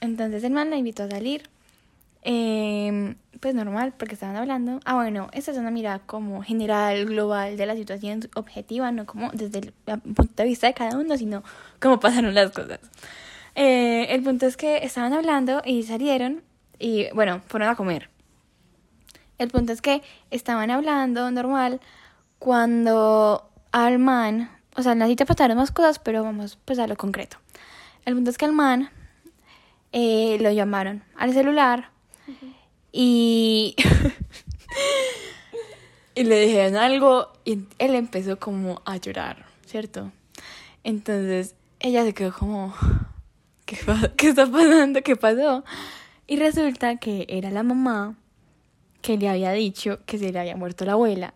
Entonces 0.00 0.42
el 0.44 0.52
man 0.52 0.70
la 0.70 0.76
invitó 0.76 1.04
a 1.04 1.10
salir. 1.10 1.48
Eh, 2.24 3.14
pues 3.42 3.56
normal, 3.56 3.92
porque 3.98 4.14
estaban 4.14 4.36
hablando. 4.36 4.78
Ah, 4.84 4.94
bueno, 4.94 5.28
esta 5.32 5.50
es 5.50 5.58
una 5.58 5.72
mirada 5.72 5.98
como 5.98 6.42
general, 6.44 7.06
global 7.06 7.56
de 7.56 7.66
la 7.66 7.74
situación 7.74 8.20
objetiva, 8.36 8.92
no 8.92 9.04
como 9.04 9.30
desde 9.32 9.58
el 9.58 9.72
punto 10.00 10.34
de 10.36 10.44
vista 10.44 10.68
de 10.68 10.74
cada 10.74 10.96
uno, 10.96 11.18
sino 11.18 11.42
cómo 11.80 11.98
pasaron 11.98 12.34
las 12.34 12.52
cosas. 12.52 12.78
Eh, 13.56 14.06
el 14.10 14.22
punto 14.22 14.46
es 14.46 14.56
que 14.56 14.78
estaban 14.84 15.12
hablando 15.12 15.60
y 15.64 15.82
salieron 15.82 16.42
y, 16.78 17.10
bueno, 17.14 17.42
fueron 17.48 17.68
a 17.68 17.74
comer. 17.74 18.10
El 19.42 19.50
punto 19.50 19.72
es 19.72 19.82
que 19.82 20.02
estaban 20.30 20.70
hablando 20.70 21.30
normal 21.30 21.80
cuando 22.38 23.50
al 23.72 23.98
man, 23.98 24.50
o 24.76 24.82
sea, 24.82 24.92
en 24.92 25.00
la 25.00 25.26
pasaron 25.26 25.56
más 25.56 25.72
cosas, 25.72 25.98
pero 25.98 26.22
vamos 26.22 26.58
pues 26.64 26.78
a 26.78 26.86
lo 26.86 26.96
concreto. 26.96 27.38
El 28.04 28.14
punto 28.14 28.30
es 28.30 28.38
que 28.38 28.44
al 28.44 28.52
man 28.52 28.90
eh, 29.92 30.38
lo 30.40 30.50
llamaron 30.50 31.02
al 31.16 31.32
celular 31.32 31.90
y, 32.92 33.74
y 36.14 36.24
le 36.24 36.46
dijeron 36.46 36.76
algo 36.76 37.32
y 37.44 37.64
él 37.78 37.94
empezó 37.94 38.38
como 38.38 38.82
a 38.84 38.96
llorar, 38.96 39.46
¿cierto? 39.66 40.12
Entonces 40.84 41.54
ella 41.80 42.04
se 42.04 42.14
quedó 42.14 42.32
como, 42.32 42.74
¿qué, 43.66 43.78
qué 44.16 44.28
está 44.28 44.46
pasando? 44.46 45.02
¿Qué 45.02 45.16
pasó? 45.16 45.64
Y 46.26 46.36
resulta 46.36 46.96
que 46.96 47.26
era 47.28 47.50
la 47.50 47.62
mamá 47.62 48.16
que 49.02 49.18
le 49.18 49.28
había 49.28 49.52
dicho 49.52 49.98
que 50.06 50.18
se 50.18 50.32
le 50.32 50.40
había 50.40 50.56
muerto 50.56 50.84
la 50.84 50.92
abuela 50.92 51.34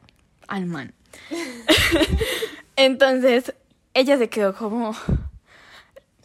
al 0.49 0.67
man. 0.67 0.95
Entonces 2.77 3.53
ella 3.95 4.17
se 4.19 4.29
quedó 4.29 4.55
como, 4.55 4.95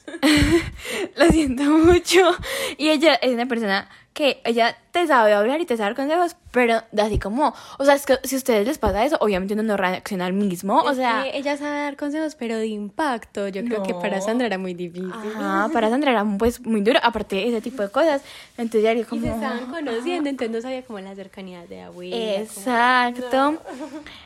lo 1.16 1.26
siento 1.30 1.64
mucho. 1.64 2.36
Y 2.78 2.90
ella 2.90 3.16
es 3.16 3.32
una 3.34 3.48
persona 3.48 3.90
que 4.14 4.42
ella 4.44 4.76
te 4.92 5.08
sabe 5.08 5.32
hablar 5.34 5.62
y 5.62 5.66
te 5.66 5.78
sabe 5.78 5.92
dar 5.92 5.96
consejos, 5.96 6.36
pero 6.52 6.82
así 7.02 7.18
como, 7.18 7.54
o 7.80 7.86
sea, 7.86 7.94
es 7.96 8.06
que 8.06 8.18
si 8.26 8.36
a 8.36 8.40
ustedes 8.40 8.68
les 8.68 8.78
pasa 8.78 9.06
eso, 9.06 9.16
obviamente 9.22 9.54
uno 9.54 9.64
no 9.64 9.78
reacciona 9.78 10.26
al 10.26 10.34
mismo, 10.34 10.82
o 10.82 10.94
sea... 10.94 11.26
ella 11.28 11.56
sabe 11.56 11.80
dar 11.80 11.96
consejos, 11.96 12.36
pero 12.36 12.58
de 12.58 12.68
impacto. 12.68 13.48
Yo 13.48 13.64
creo 13.64 13.84
que 13.84 13.94
para. 13.94 14.20
Sandra 14.20 14.48
era 14.48 14.58
muy 14.58 14.74
difícil. 14.74 15.14
Ajá, 15.14 15.70
para 15.72 15.90
Sandra 15.90 16.12
era 16.12 16.26
pues 16.38 16.60
muy 16.66 16.82
duro, 16.82 17.00
aparte 17.02 17.38
de 17.38 17.48
ese 17.48 17.62
tipo 17.62 17.84
de 17.84 17.90
cosas, 17.90 18.22
entonces 18.58 18.82
ella 18.82 18.92
era 18.92 19.00
Y 19.00 19.04
como... 19.06 19.22
se 19.22 19.30
estaban 19.30 19.66
conociendo, 19.72 20.30
entonces 20.30 20.56
no 20.58 20.62
sabía 20.62 20.82
como 20.84 21.00
la 21.00 21.16
cercanía 21.16 21.66
de 21.66 21.82
abuela. 21.82 22.16
como- 22.16 22.42
Exacto. 22.44 23.62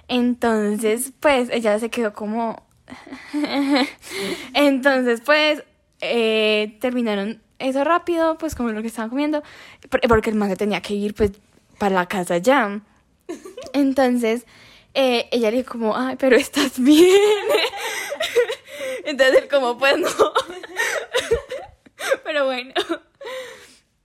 Entonces, 0.08 1.14
pues 1.20 1.50
ella 1.52 1.78
se 1.80 1.90
quedó 1.92 2.12
como... 2.14 2.64
Entonces, 4.54 5.22
pues 5.22 5.64
eh, 6.02 6.78
terminaron 6.82 7.42
eso 7.60 7.84
rápido, 7.84 8.38
pues 8.38 8.56
como 8.56 8.70
lo 8.70 8.82
que 8.82 8.88
estaban 8.88 9.10
comiendo, 9.10 9.44
por- 9.90 10.02
porque 10.02 10.30
el 10.30 10.36
man 10.36 10.50
se 10.50 10.56
tenía 10.56 10.82
que 10.82 10.94
ir 10.94 11.14
pues 11.14 11.32
para 11.80 11.96
la 11.96 12.08
casa 12.08 12.38
ya. 12.38 12.82
Entonces, 13.74 14.46
eh, 14.94 15.28
ella 15.32 15.52
le 15.52 15.58
dijo 15.58 15.74
como, 15.74 15.96
ay, 15.98 16.16
pero 16.18 16.36
estás 16.36 16.80
bien. 16.84 17.18
Entonces 19.06 19.44
él 19.44 19.48
como, 19.50 19.78
pues 19.78 19.98
no. 19.98 20.08
pero 22.24 22.46
bueno. 22.46 22.74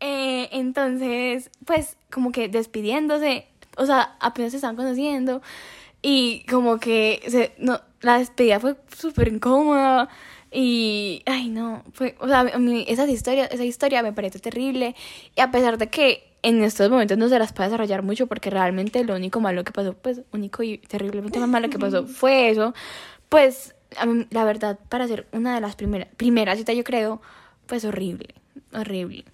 Eh, 0.00 0.49
entonces, 0.52 1.50
pues 1.66 1.97
como 2.11 2.33
que 2.33 2.49
despidiéndose, 2.49 3.47
o 3.76 3.85
sea, 3.87 4.16
apenas 4.21 4.52
se 4.52 4.57
estaban 4.57 4.76
conociendo 4.76 5.42
y 6.02 6.45
como 6.49 6.80
que 6.80 7.23
se, 7.28 7.52
no, 7.59 7.80
la 8.00 8.19
despedida 8.19 8.59
fue 8.61 8.76
súper 8.97 9.28
incómoda 9.28 10.09
y, 10.52 11.23
ay 11.26 11.49
no, 11.49 11.85
fue, 11.92 12.16
o 12.21 12.26
sea, 12.26 12.40
a 12.40 12.59
mí 12.59 12.85
esa 12.88 13.07
historia, 13.07 13.45
esa 13.47 13.64
historia 13.64 14.02
me 14.02 14.12
parece 14.12 14.38
terrible 14.40 14.95
y 15.37 15.40
a 15.40 15.50
pesar 15.50 15.78
de 15.78 15.88
que 15.88 16.25
en 16.42 16.64
estos 16.64 16.90
momentos 16.90 17.19
no 17.19 17.28
se 17.28 17.38
las 17.38 17.52
puede 17.52 17.69
desarrollar 17.69 18.02
mucho 18.02 18.26
porque 18.26 18.50
realmente 18.50 19.04
lo 19.04 19.14
único 19.14 19.40
malo 19.40 19.62
que 19.64 19.73
pasó, 19.73 19.95
pues 19.95 20.23
único 20.33 20.62
y 20.62 20.78
terriblemente 20.78 21.38
más 21.38 21.49
malo 21.49 21.69
que 21.71 21.78
pasó 21.78 22.07
fue 22.07 22.50
eso, 22.50 22.75
pues 23.28 23.75
a 23.97 24.07
mí, 24.07 24.26
la 24.30 24.45
verdad, 24.45 24.78
para 24.88 25.07
ser 25.07 25.26
una 25.33 25.54
de 25.54 25.61
las 25.61 25.76
primeras, 25.76 26.09
primeras 26.16 26.59
citas 26.59 26.76
yo 26.76 26.85
creo, 26.85 27.21
pues 27.66 27.85
horrible, 27.85 28.35
horrible. 28.73 29.25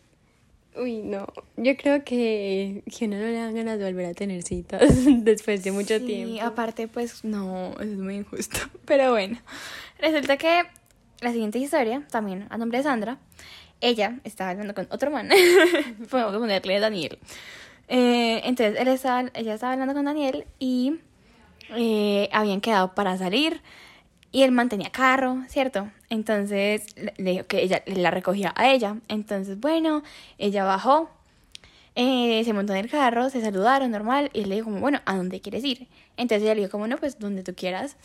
Uy, 0.79 0.99
no. 1.03 1.27
Yo 1.57 1.75
creo 1.79 2.05
que, 2.05 2.83
que 2.95 3.07
uno 3.07 3.17
no 3.17 3.23
le 3.23 3.33
dan 3.33 3.55
ganas 3.55 3.79
de 3.79 3.87
volver 3.87 4.05
a 4.07 4.13
tener 4.15 4.43
citas 4.43 4.83
después 5.07 5.65
de 5.65 5.73
mucho 5.73 5.99
Sí, 5.99 6.05
tiempo. 6.05 6.43
aparte, 6.45 6.87
pues 6.87 7.25
no, 7.25 7.73
eso 7.81 7.83
es 7.83 7.99
muy 7.99 8.17
injusto. 8.17 8.59
Pero 8.85 9.13
bueno, 9.13 9.39
resulta 9.99 10.37
que 10.37 10.65
la 11.21 11.33
siguiente 11.33 11.59
historia, 11.59 12.03
también 12.11 12.47
a 12.51 12.59
nombre 12.59 12.79
de 12.79 12.85
Sandra, 12.85 13.19
ella 13.81 14.19
estaba 14.25 14.51
hablando 14.51 14.75
con 14.75 14.87
otro 14.91 15.11
man. 15.11 15.29
Podemos 16.11 16.37
ponerle 16.37 16.81
Daniel. 16.81 17.19
Eh, 17.89 18.41
entonces, 18.45 18.81
él 18.81 18.89
estaba, 18.89 19.31
ella 19.35 19.55
estaba 19.55 19.73
hablando 19.73 19.95
con 19.95 20.05
Daniel 20.05 20.47
y 20.59 21.01
eh, 21.71 22.29
habían 22.33 22.61
quedado 22.61 22.95
para 22.95 23.17
salir. 23.17 23.63
Y 24.33 24.43
el 24.43 24.53
man 24.53 24.69
tenía 24.69 24.91
carro, 24.91 25.45
¿cierto? 25.49 25.91
Entonces 26.11 26.95
le 27.17 27.31
dijo 27.31 27.47
que 27.47 27.63
ella 27.63 27.83
la 27.87 28.11
recogía 28.11 28.53
a 28.57 28.71
ella. 28.71 28.97
Entonces, 29.09 29.59
bueno, 29.59 30.03
ella 30.37 30.65
bajó, 30.65 31.11
eh, 31.95 32.43
se 32.45 32.53
montó 32.53 32.75
en 32.75 32.81
el 32.81 32.91
carro, 32.91 33.31
se 33.31 33.41
saludaron 33.41 33.91
normal 33.91 34.31
y 34.35 34.41
él 34.43 34.51
le 34.51 34.57
dijo 34.57 34.67
como, 34.67 34.81
bueno, 34.81 35.01
¿a 35.07 35.17
dónde 35.17 35.41
quieres 35.41 35.65
ir? 35.65 35.89
Entonces 36.19 36.43
ella 36.43 36.55
le 36.55 36.63
dijo 36.63 36.73
como, 36.73 36.87
no, 36.87 36.99
pues 36.99 37.19
donde 37.19 37.43
tú 37.43 37.55
quieras. 37.55 37.97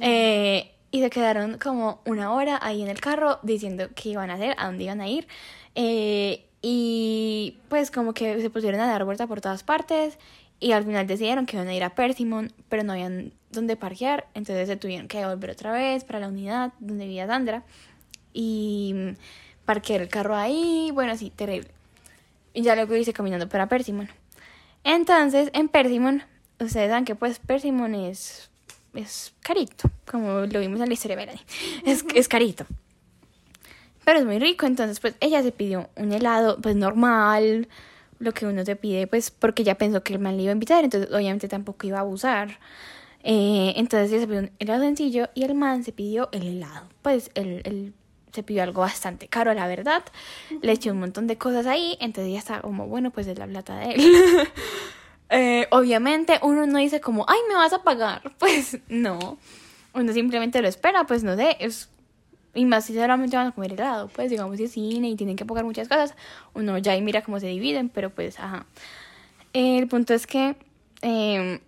Eh, 0.00 0.72
y 0.90 1.00
se 1.00 1.10
quedaron 1.10 1.58
como 1.58 2.00
una 2.06 2.32
hora 2.32 2.58
ahí 2.62 2.82
en 2.82 2.88
el 2.88 3.00
carro 3.00 3.38
diciendo 3.42 3.88
qué 3.94 4.10
iban 4.10 4.30
a 4.30 4.34
hacer, 4.34 4.54
a 4.58 4.66
dónde 4.66 4.84
iban 4.84 5.00
a 5.00 5.08
ir. 5.08 5.26
Eh, 5.74 6.44
y 6.62 7.58
pues 7.68 7.90
como 7.90 8.14
que 8.14 8.40
se 8.40 8.50
pusieron 8.50 8.80
a 8.80 8.86
dar 8.86 9.04
vuelta 9.04 9.26
por 9.26 9.40
todas 9.40 9.62
partes 9.62 10.18
y 10.60 10.72
al 10.72 10.84
final 10.84 11.06
decidieron 11.06 11.46
que 11.46 11.56
iban 11.56 11.68
a 11.68 11.74
ir 11.74 11.84
a 11.84 11.94
Persimon, 11.94 12.52
pero 12.68 12.82
no 12.82 12.92
habían 12.92 13.32
dónde 13.50 13.76
parquear, 13.76 14.26
entonces 14.34 14.68
se 14.68 14.76
tuvieron 14.76 15.08
que 15.08 15.24
volver 15.24 15.50
otra 15.50 15.72
vez 15.72 16.04
para 16.04 16.20
la 16.20 16.28
unidad 16.28 16.72
donde 16.80 17.04
vivía 17.04 17.26
Sandra 17.26 17.62
y 18.32 19.14
parquear 19.64 20.02
el 20.02 20.08
carro 20.08 20.36
ahí, 20.36 20.90
bueno, 20.92 21.16
sí, 21.16 21.30
terrible. 21.30 21.70
Y 22.54 22.62
ya 22.62 22.74
luego 22.74 22.96
hice 22.96 23.12
caminando 23.12 23.48
para 23.48 23.68
Persimon. 23.68 24.08
Entonces, 24.82 25.50
en 25.52 25.68
Persimon, 25.68 26.22
ustedes 26.58 26.88
saben 26.90 27.04
que 27.04 27.14
pues 27.14 27.38
Persimon 27.38 27.94
es, 27.94 28.50
es 28.98 29.32
carito, 29.40 29.90
como 30.10 30.40
lo 30.40 30.60
vimos 30.60 30.80
en 30.80 30.88
la 30.88 30.94
historia 30.94 31.16
de 31.16 31.26
Melanie. 31.26 31.44
Es, 31.84 32.04
es 32.14 32.28
carito. 32.28 32.66
Pero 34.04 34.20
es 34.20 34.24
muy 34.26 34.38
rico, 34.38 34.66
entonces 34.66 35.00
pues 35.00 35.14
ella 35.20 35.42
se 35.42 35.52
pidió 35.52 35.90
un 35.96 36.12
helado 36.12 36.58
pues 36.60 36.74
normal, 36.76 37.68
lo 38.18 38.32
que 38.32 38.46
uno 38.46 38.64
se 38.64 38.74
pide 38.76 39.06
pues 39.06 39.30
porque 39.30 39.62
ella 39.62 39.76
pensó 39.76 40.02
que 40.02 40.14
el 40.14 40.18
man 40.18 40.36
le 40.36 40.44
iba 40.44 40.50
a 40.50 40.54
invitar, 40.54 40.82
entonces 40.84 41.12
obviamente 41.12 41.46
tampoco 41.48 41.86
iba 41.86 41.98
a 41.98 42.00
abusar. 42.02 42.58
Eh, 43.22 43.74
entonces 43.76 44.10
ella 44.12 44.20
se 44.22 44.26
pidió 44.26 44.40
un 44.40 44.50
helado 44.58 44.80
sencillo 44.82 45.28
y 45.34 45.42
el 45.42 45.54
man 45.54 45.84
se 45.84 45.92
pidió 45.92 46.28
el 46.32 46.46
helado. 46.46 46.86
Pues 47.02 47.30
el, 47.34 47.60
el- 47.64 47.92
se 48.32 48.42
pidió 48.42 48.62
algo 48.62 48.82
bastante 48.82 49.26
caro, 49.26 49.52
la 49.54 49.66
verdad. 49.66 50.04
Le 50.62 50.72
echó 50.72 50.92
un 50.92 51.00
montón 51.00 51.26
de 51.26 51.36
cosas 51.38 51.66
ahí, 51.66 51.96
entonces 52.00 52.30
ella 52.30 52.38
estaba 52.38 52.60
como, 52.60 52.86
bueno, 52.86 53.10
pues 53.10 53.26
es 53.26 53.38
la 53.38 53.46
plata 53.46 53.76
de 53.78 53.92
él. 53.94 54.02
Eh, 55.30 55.66
obviamente 55.70 56.38
uno 56.42 56.66
no 56.66 56.78
dice 56.78 57.00
como, 57.00 57.24
ay, 57.28 57.38
me 57.48 57.54
vas 57.54 57.72
a 57.72 57.82
pagar. 57.82 58.32
Pues 58.38 58.78
no. 58.88 59.38
Uno 59.94 60.12
simplemente 60.12 60.62
lo 60.62 60.68
espera, 60.68 61.04
pues 61.04 61.24
no 61.24 61.36
sé. 61.36 61.56
Y 62.54 62.64
más 62.64 62.86
si 62.86 62.94
solamente 62.94 63.36
van 63.36 63.48
a 63.48 63.52
comer 63.52 63.72
helado, 63.72 64.08
pues 64.08 64.30
digamos 64.30 64.56
si 64.56 64.64
es 64.64 64.72
cine 64.72 65.10
y 65.10 65.16
tienen 65.16 65.36
que 65.36 65.44
pagar 65.44 65.64
muchas 65.64 65.88
cosas, 65.88 66.14
uno 66.54 66.78
ya 66.78 66.92
ahí 66.92 67.02
mira 67.02 67.22
cómo 67.22 67.38
se 67.40 67.46
dividen, 67.46 67.88
pero 67.88 68.10
pues, 68.10 68.38
ajá. 68.40 68.66
El 69.52 69.86
punto 69.88 70.14
es 70.14 70.26
que 70.26 70.56
eh, 71.02 71.60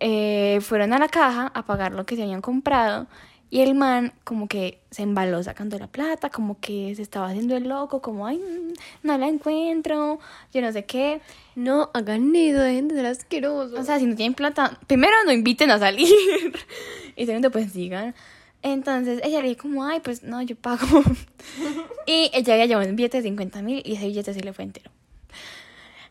eh, 0.00 0.58
fueron 0.60 0.92
a 0.92 0.98
la 0.98 1.08
caja 1.08 1.50
a 1.54 1.64
pagar 1.64 1.92
lo 1.92 2.04
que 2.04 2.16
se 2.16 2.22
habían 2.22 2.42
comprado 2.42 3.06
y 3.48 3.60
el 3.60 3.74
man 3.74 4.12
como 4.24 4.48
que 4.48 4.80
se 4.90 5.02
embaló 5.02 5.42
sacando 5.42 5.78
la 5.78 5.86
plata, 5.86 6.30
como 6.30 6.58
que 6.58 6.94
se 6.96 7.02
estaba 7.02 7.28
haciendo 7.28 7.56
el 7.56 7.68
loco, 7.68 8.02
como, 8.02 8.26
ay, 8.26 8.38
mm, 8.38 8.72
no 9.06 9.18
la 9.18 9.28
encuentro, 9.28 10.18
yo 10.52 10.60
no 10.60 10.72
sé 10.72 10.84
qué. 10.84 11.20
No, 11.54 11.90
hagan 11.94 12.34
eso, 12.34 12.60
dejen 12.60 12.88
de 12.88 12.96
ser 12.96 13.06
asquerosos. 13.06 13.78
O 13.78 13.82
sea, 13.84 13.98
si 13.98 14.06
no 14.06 14.16
tienen 14.16 14.34
plata, 14.34 14.78
primero 14.86 15.14
no 15.24 15.32
inviten 15.32 15.70
a 15.70 15.78
salir 15.78 16.08
y 17.16 17.26
segundo 17.26 17.50
pues 17.50 17.72
sigan. 17.72 18.14
Entonces 18.62 19.20
ella 19.22 19.40
le 19.42 19.48
dijo 19.48 19.62
como, 19.62 19.84
ay, 19.84 20.00
pues 20.00 20.24
no, 20.24 20.42
yo 20.42 20.56
pago. 20.56 20.84
y 22.06 22.30
ella 22.34 22.54
había 22.54 22.66
llevado 22.66 22.88
un 22.88 22.96
billete 22.96 23.18
de 23.18 23.22
50 23.24 23.62
mil 23.62 23.82
y 23.84 23.94
ese 23.94 24.06
billete 24.06 24.34
se 24.34 24.40
le 24.40 24.52
fue 24.52 24.64
entero. 24.64 24.90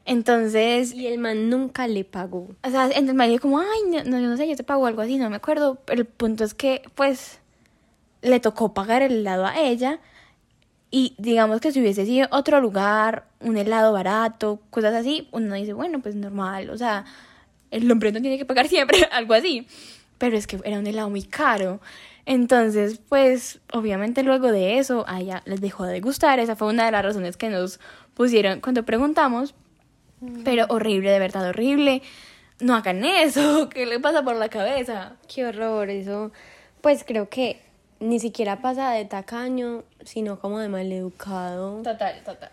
Entonces, 0.06 0.94
y 0.94 1.08
el 1.08 1.18
man 1.18 1.50
nunca 1.50 1.88
le 1.88 2.04
pagó. 2.06 2.50
o 2.64 2.70
sea, 2.70 2.88
el 2.88 3.14
man 3.16 3.30
dijo 3.30 3.42
como, 3.42 3.60
ay, 3.60 3.82
no, 3.90 4.04
no, 4.04 4.20
yo 4.20 4.28
no 4.28 4.38
sé, 4.38 4.48
yo 4.48 4.56
te 4.56 4.64
pago 4.64 4.86
algo 4.86 5.02
así, 5.02 5.18
no 5.18 5.30
me 5.32 5.36
acuerdo. 5.36 5.80
Pero 5.86 6.02
el 6.02 6.08
punto 6.08 6.44
es 6.44 6.54
que, 6.54 6.84
pues, 6.94 7.40
le 8.22 8.40
tocó 8.40 8.74
pagar 8.74 9.02
el 9.02 9.14
helado 9.14 9.46
a 9.46 9.60
ella. 9.60 10.00
Y 10.92 11.16
digamos 11.18 11.60
que 11.60 11.72
si 11.72 11.82
hubiese 11.82 12.06
sido 12.06 12.28
otro 12.32 12.62
lugar, 12.62 13.26
un 13.40 13.58
helado 13.58 13.94
barato, 13.94 14.62
cosas 14.70 14.94
así, 14.94 15.28
uno 15.32 15.56
dice, 15.56 15.74
bueno, 15.74 16.00
pues 16.02 16.16
normal, 16.16 16.70
o 16.70 16.78
sea, 16.78 17.06
el 17.72 17.92
hombre 17.92 18.12
no 18.12 18.22
tiene 18.22 18.38
que 18.38 18.46
pagar 18.46 18.68
siempre, 18.70 19.08
algo 19.12 19.34
así. 19.34 19.68
Pero 20.20 20.38
es 20.38 20.48
que 20.48 20.60
era 20.64 20.80
un 20.80 20.88
helado 20.88 21.10
muy 21.10 21.24
caro. 21.24 21.82
Entonces, 22.28 23.00
pues, 23.10 23.60
obviamente 23.74 24.24
luego 24.24 24.52
de 24.52 24.78
eso, 24.78 25.04
a 25.08 25.20
ella 25.20 25.42
les 25.46 25.62
dejó 25.62 25.86
de 25.86 26.00
gustar. 26.00 26.40
Esa 26.40 26.56
fue 26.56 26.70
una 26.70 26.86
de 26.86 26.92
las 26.92 27.04
razones 27.04 27.38
que 27.38 27.50
nos 27.50 27.80
pusieron 28.14 28.62
cuando 28.62 28.84
preguntamos. 28.84 29.54
Pero 30.44 30.66
horrible, 30.70 31.12
de 31.12 31.20
verdad, 31.20 31.48
horrible. 31.50 32.02
No 32.60 32.76
hagan 32.76 33.04
eso, 33.04 33.70
¿qué 33.74 33.86
le 33.86 34.00
pasa 34.00 34.24
por 34.24 34.36
la 34.36 34.50
cabeza? 34.50 35.14
Qué 35.34 35.46
horror, 35.46 35.90
eso. 35.90 36.32
Pues 36.82 37.04
creo 37.06 37.30
que 37.30 37.60
ni 38.00 38.20
siquiera 38.20 38.62
pasa 38.62 38.92
de 38.92 39.06
tacaño, 39.06 39.84
sino 40.04 40.40
como 40.40 40.60
de 40.60 40.70
maleducado. 40.70 41.82
Total, 41.84 42.22
total. 42.24 42.50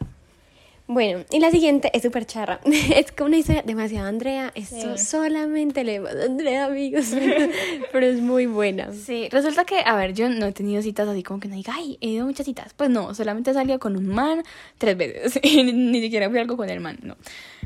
Bueno, 0.89 1.25
y 1.31 1.39
la 1.39 1.51
siguiente 1.51 1.91
es 1.95 2.03
súper 2.03 2.27
charra. 2.27 2.61
Es 2.97 3.13
como 3.13 3.29
una 3.29 3.39
historia 3.39 3.63
demasiado 3.63 4.09
Andrea. 4.09 4.51
Esto 4.55 4.97
Sí. 4.99 5.05
solamente 5.05 5.85
le 5.85 6.01
pasa 6.01 6.23
a 6.23 6.25
Andrea, 6.25 6.65
amigos. 6.67 7.13
Pero 7.93 8.07
es 8.07 8.21
muy 8.21 8.47
buena. 8.47 8.93
Sí, 8.93 9.29
resulta 9.31 9.65
que, 9.65 9.81
a 9.87 9.95
ver, 9.97 10.13
yo 10.13 10.29
no 10.29 10.47
he 10.47 10.53
tenido 10.53 10.83
citas 10.83 11.09
así 11.09 11.23
como 11.23 11.39
que 11.41 11.49
no 11.49 11.55
diga, 11.55 11.75
ay, 11.77 11.97
he 12.01 12.09
ido 12.09 12.27
muchas 12.27 12.45
citas. 12.47 12.75
Pues 12.75 12.91
no, 12.91 13.15
solamente 13.15 13.53
he 13.53 13.55
salido 13.55 13.79
con 13.79 13.97
un 13.97 14.09
man 14.09 14.43
tres 14.79 14.97
veces. 14.97 15.41
Ni 15.45 16.01
siquiera 16.01 16.29
fui 16.29 16.39
algo 16.41 16.57
con 16.57 16.69
el 16.69 16.81
man, 16.81 16.99
no. 17.03 17.17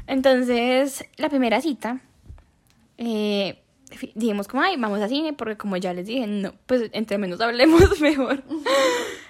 Entonces, 0.07 1.05
la 1.17 1.29
primera 1.29 1.61
cita, 1.61 2.01
eh, 2.99 3.59
dijimos 4.15 4.49
como, 4.49 4.63
ay, 4.63 4.77
vamos 4.77 5.01
a 5.01 5.09
cine, 5.09 5.33
porque 5.33 5.57
como 5.57 5.77
ya 5.77 5.93
les 5.95 6.07
dije, 6.07 6.27
no, 6.27 6.55
pues 6.67 6.91
entre 6.93 7.19
menos 7.19 7.41
hablemos, 7.41 8.01
mejor. 8.01 8.43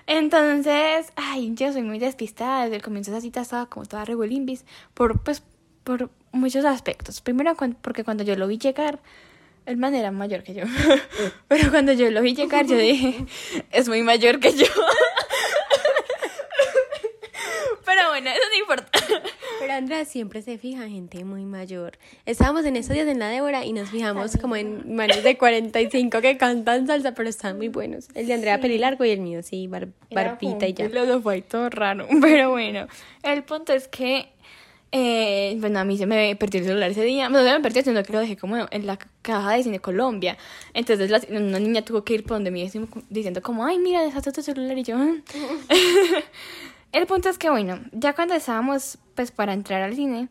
Entonces, 0.07 1.13
ay, 1.17 1.53
yo 1.55 1.73
soy 1.73 1.83
muy 1.83 1.99
despistada. 1.99 2.65
Desde 2.65 2.77
el 2.77 2.83
comienzo 2.83 3.11
de 3.11 3.19
esa 3.19 3.23
cita 3.23 3.41
estaba 3.41 3.67
como 3.67 3.87
toda 3.87 4.05
revuelimbis 4.05 4.65
por, 4.95 5.21
pues, 5.23 5.43
por 5.85 6.11
muchos 6.33 6.65
aspectos. 6.65 7.21
Primero, 7.21 7.55
porque 7.81 8.05
cuando 8.05 8.25
yo 8.25 8.37
lo 8.37 8.47
vi 8.47 8.59
llegar, 8.59 9.01
el 9.67 9.77
man 9.77 9.95
era 9.95 10.11
mayor 10.13 10.43
que 10.43 10.55
yo. 10.55 10.65
Pero 11.49 11.71
cuando 11.71 11.93
yo 11.93 12.11
lo 12.11 12.23
vi 12.23 12.35
llegar, 12.35 12.67
yo 12.67 12.77
dije, 12.77 13.27
es 13.73 13.89
muy 13.89 14.03
mayor 14.03 14.41
que 14.41 14.53
yo. 14.53 14.67
Pero 17.97 18.11
bueno, 18.11 18.29
eso 18.31 18.41
no 18.53 18.59
importa. 18.59 18.91
Pero 19.61 19.73
Andrea 19.73 20.05
siempre 20.05 20.43
se 20.43 20.59
fija 20.59 20.85
en 20.85 20.91
gente 20.93 21.25
muy 21.25 21.45
mayor. 21.47 21.97
Estábamos 22.27 22.67
en 22.67 22.77
estos 22.77 22.95
días 22.95 23.09
en 23.09 23.19
la 23.19 23.29
Débora 23.29 23.65
y 23.65 23.73
nos 23.73 23.89
fijamos 23.91 24.37
como 24.37 24.55
en 24.57 24.95
manes 24.95 25.25
de 25.25 25.39
45 25.39 26.21
que 26.21 26.37
cantan 26.37 26.87
salsa, 26.87 27.15
pero 27.15 27.29
están 27.31 27.57
muy 27.57 27.69
buenos. 27.69 28.09
El 28.15 28.27
de 28.27 28.35
Andrea 28.35 28.61
Perilargo 28.61 29.05
y 29.07 29.11
el 29.11 29.21
mío, 29.21 29.43
sí, 29.43 29.67
bar- 29.67 29.89
barbita 30.11 30.67
y 30.69 30.75
ya. 30.75 30.89
Los 30.91 31.09
dos 31.09 31.23
fue 31.23 31.41
todo 31.41 31.71
raro. 31.71 32.07
Pero 32.21 32.51
bueno, 32.51 32.87
el 33.23 33.43
punto 33.45 33.73
es 33.73 33.89
que, 33.89 34.29
eh, 34.93 35.57
bueno, 35.59 35.79
a 35.79 35.85
mí 35.85 35.97
se 35.97 36.05
me 36.07 36.37
perdió 36.37 36.61
el 36.61 36.67
celular 36.67 36.91
ese 36.91 37.03
día. 37.05 37.29
No 37.31 37.43
se 37.43 37.51
me 37.51 37.61
perdió, 37.61 37.83
sino 37.83 38.03
que 38.03 38.13
lo 38.13 38.19
dejé 38.21 38.37
como 38.37 38.57
en 38.71 38.87
la 38.87 38.99
caja 39.23 39.53
de 39.55 39.63
Cine 39.63 39.79
Colombia. 39.81 40.37
Entonces 40.75 41.09
la- 41.11 41.23
una 41.31 41.59
niña 41.59 41.83
tuvo 41.83 42.05
que 42.05 42.13
ir 42.15 42.23
por 42.25 42.33
donde 42.37 42.51
mí 42.51 42.63
diciendo- 42.63 42.91
diciendo 43.09 43.41
como, 43.41 43.65
ay, 43.65 43.79
mira, 43.79 44.03
dejaste 44.03 44.33
tu 44.33 44.43
celular 44.43 44.77
y 44.77 44.83
yo... 44.83 44.97
El 46.93 47.07
punto 47.07 47.29
es 47.29 47.39
que, 47.39 47.51
bueno, 47.51 47.81
ya 47.93 48.15
cuando 48.15 48.35
estábamos, 48.35 48.99
pues, 49.15 49.31
para 49.31 49.53
entrar 49.53 49.83
al 49.83 49.95
cine, 49.95 50.29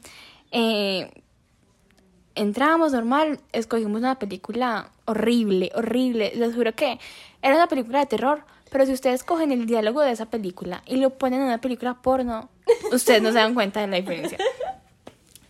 eh, 0.51 1.11
entrábamos 2.35 2.91
normal, 2.91 3.39
escogimos 3.51 3.99
una 3.99 4.19
película 4.19 4.91
horrible, 5.05 5.71
horrible. 5.75 6.33
Les 6.35 6.53
juro 6.53 6.73
que 6.73 6.99
era 7.41 7.55
una 7.55 7.67
película 7.67 7.99
de 7.99 8.05
terror, 8.05 8.43
pero 8.71 8.85
si 8.85 8.93
ustedes 8.93 9.23
cogen 9.23 9.51
el 9.51 9.65
diálogo 9.65 10.01
de 10.01 10.11
esa 10.11 10.25
película 10.25 10.83
y 10.85 10.97
lo 10.97 11.11
ponen 11.11 11.41
en 11.41 11.47
una 11.47 11.61
película 11.61 12.01
porno, 12.01 12.49
ustedes 12.91 13.21
no 13.21 13.31
se 13.31 13.37
dan 13.37 13.53
cuenta 13.53 13.81
de 13.81 13.87
la 13.87 13.97
diferencia. 13.97 14.37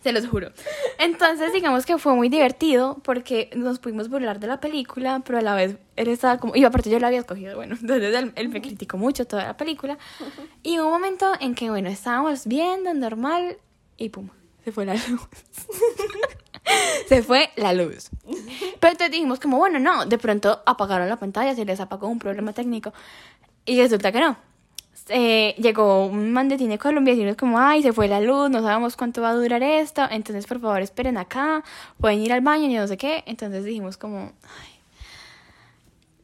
Se 0.06 0.12
los 0.12 0.28
juro. 0.28 0.52
Entonces, 1.00 1.52
digamos 1.52 1.84
que 1.84 1.98
fue 1.98 2.14
muy 2.14 2.28
divertido 2.28 2.98
porque 3.02 3.50
nos 3.56 3.80
pudimos 3.80 4.08
burlar 4.08 4.38
de 4.38 4.46
la 4.46 4.60
película, 4.60 5.20
pero 5.26 5.38
a 5.38 5.42
la 5.42 5.56
vez 5.56 5.78
él 5.96 6.06
estaba 6.06 6.38
como. 6.38 6.54
Y 6.54 6.62
aparte, 6.62 6.90
yo 6.90 7.00
la 7.00 7.08
había 7.08 7.18
escogido, 7.18 7.56
bueno. 7.56 7.76
Entonces, 7.80 8.14
él, 8.14 8.32
él 8.36 8.48
me 8.48 8.62
criticó 8.62 8.98
mucho 8.98 9.26
toda 9.26 9.42
la 9.42 9.56
película. 9.56 9.98
Y 10.62 10.78
hubo 10.78 10.86
un 10.86 10.92
momento 10.92 11.32
en 11.40 11.56
que, 11.56 11.70
bueno, 11.70 11.88
estábamos 11.88 12.46
viendo 12.46 12.94
normal 12.94 13.56
y 13.96 14.10
pum, 14.10 14.28
se 14.62 14.70
fue 14.70 14.86
la 14.86 14.94
luz. 14.94 15.28
se 17.08 17.24
fue 17.24 17.50
la 17.56 17.72
luz. 17.72 18.10
Pero 18.78 18.92
entonces 18.92 19.10
dijimos, 19.10 19.40
como, 19.40 19.58
bueno, 19.58 19.80
no, 19.80 20.06
de 20.06 20.18
pronto 20.18 20.62
apagaron 20.66 21.08
la 21.08 21.16
pantalla, 21.16 21.52
se 21.56 21.64
les 21.64 21.80
apagó 21.80 22.06
un 22.06 22.20
problema 22.20 22.52
técnico. 22.52 22.92
Y 23.64 23.80
resulta 23.80 24.12
que 24.12 24.20
no 24.20 24.36
eh, 25.08 25.54
llegó 25.58 26.06
un 26.06 26.32
man 26.32 26.48
de 26.48 26.58
Cine 26.58 26.78
Colombia 26.78 27.14
y 27.14 27.24
nos 27.24 27.36
como, 27.36 27.58
ay, 27.58 27.82
se 27.82 27.92
fue 27.92 28.08
la 28.08 28.20
luz, 28.20 28.50
no 28.50 28.62
sabemos 28.62 28.96
cuánto 28.96 29.22
va 29.22 29.30
a 29.30 29.34
durar 29.34 29.62
esto, 29.62 30.02
entonces 30.10 30.46
por 30.46 30.60
favor 30.60 30.80
esperen 30.80 31.16
acá, 31.18 31.62
pueden 32.00 32.20
ir 32.20 32.32
al 32.32 32.40
baño 32.40 32.66
y 32.66 32.74
no 32.74 32.86
sé 32.86 32.96
qué. 32.96 33.22
Entonces 33.26 33.64
dijimos 33.64 33.96
como, 33.96 34.32
ay, 34.42 34.80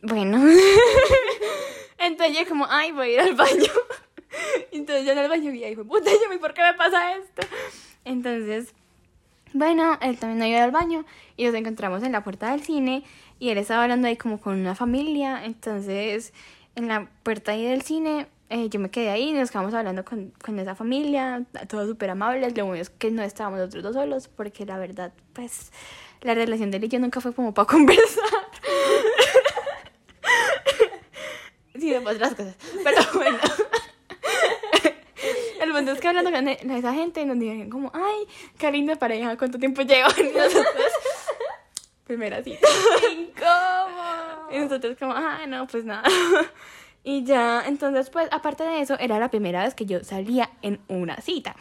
bueno. 0.02 0.38
entonces 1.98 2.38
yo 2.38 2.48
como, 2.48 2.66
ay, 2.68 2.92
voy 2.92 3.08
a 3.08 3.12
ir 3.12 3.20
al 3.20 3.35
baño. 3.35 3.72
entonces 4.72 5.04
yo 5.06 5.12
en 5.12 5.18
el 5.18 5.28
baño 5.28 5.52
vi, 5.52 5.64
ay, 5.64 5.76
puta, 5.76 6.11
yo, 6.11 6.35
¿y 6.35 6.38
por 6.38 6.54
qué 6.54 6.62
me 6.62 6.74
pasa 6.74 7.16
esto? 7.16 7.46
Entonces, 8.04 8.74
bueno, 9.52 9.98
él 10.00 10.18
también 10.18 10.38
no 10.38 10.46
iba 10.46 10.64
al 10.64 10.70
baño 10.70 11.04
y 11.37 11.44
nos 11.44 11.54
encontramos 11.54 12.02
en 12.02 12.12
la 12.12 12.24
puerta 12.24 12.50
del 12.50 12.62
cine 12.62 13.04
y 13.38 13.50
él 13.50 13.58
estaba 13.58 13.82
hablando 13.82 14.08
ahí 14.08 14.16
como 14.16 14.40
con 14.40 14.58
una 14.58 14.74
familia, 14.74 15.44
entonces 15.44 16.32
en 16.74 16.88
la 16.88 17.08
puerta 17.22 17.52
ahí 17.52 17.64
del 17.64 17.82
cine 17.82 18.28
eh, 18.52 18.68
yo 18.68 18.78
me 18.78 18.90
quedé 18.90 19.08
ahí 19.08 19.32
nos 19.32 19.50
quedamos 19.50 19.72
hablando 19.72 20.04
con, 20.04 20.30
con 20.44 20.58
esa 20.58 20.74
familia, 20.74 21.42
todos 21.68 21.88
súper 21.88 22.10
amables, 22.10 22.54
lo 22.56 22.66
bueno 22.66 22.82
es 22.82 22.90
que 22.90 23.10
no 23.10 23.22
estábamos 23.22 23.58
nosotros 23.58 23.82
dos 23.82 23.94
solos 23.94 24.28
porque 24.28 24.66
la 24.66 24.76
verdad, 24.76 25.12
pues 25.32 25.72
la 26.20 26.34
relación 26.34 26.70
de 26.70 26.76
él 26.76 26.84
y 26.84 26.88
yo 26.88 26.98
nunca 27.00 27.20
fue 27.22 27.34
como 27.34 27.54
para 27.54 27.66
conversar. 27.72 28.22
sí, 31.74 31.90
de 31.90 31.98
otras 31.98 32.34
cosas, 32.34 32.54
pero 32.84 33.02
bueno. 33.14 33.38
El 35.60 35.72
punto 35.72 35.92
es 35.92 36.00
que 36.00 36.08
hablando 36.08 36.30
con 36.30 36.48
e- 36.48 36.58
esa 36.76 36.92
gente 36.92 37.24
nos 37.24 37.38
dijeron 37.38 37.70
como, 37.70 37.90
ay, 37.94 38.26
qué 38.58 38.70
linda 38.70 38.96
pareja, 38.96 39.36
¿cuánto 39.38 39.58
tiempo 39.58 39.80
llevan? 39.82 40.12
Y 40.18 40.36
nosotros, 40.36 40.92
primera 42.04 42.42
cita. 42.42 42.68
¿Cómo? 43.38 44.50
Y 44.50 44.58
nosotros 44.58 44.96
como, 44.98 45.12
ah, 45.14 45.46
no, 45.46 45.66
pues 45.68 45.84
nada. 45.84 46.02
Y 47.04 47.24
ya, 47.24 47.64
entonces, 47.66 48.10
pues, 48.10 48.28
aparte 48.30 48.64
de 48.64 48.80
eso, 48.80 48.98
era 48.98 49.18
la 49.18 49.28
primera 49.28 49.64
vez 49.64 49.74
que 49.74 49.86
yo 49.86 50.04
salía 50.04 50.50
en 50.62 50.78
una 50.88 51.16
cita. 51.20 51.56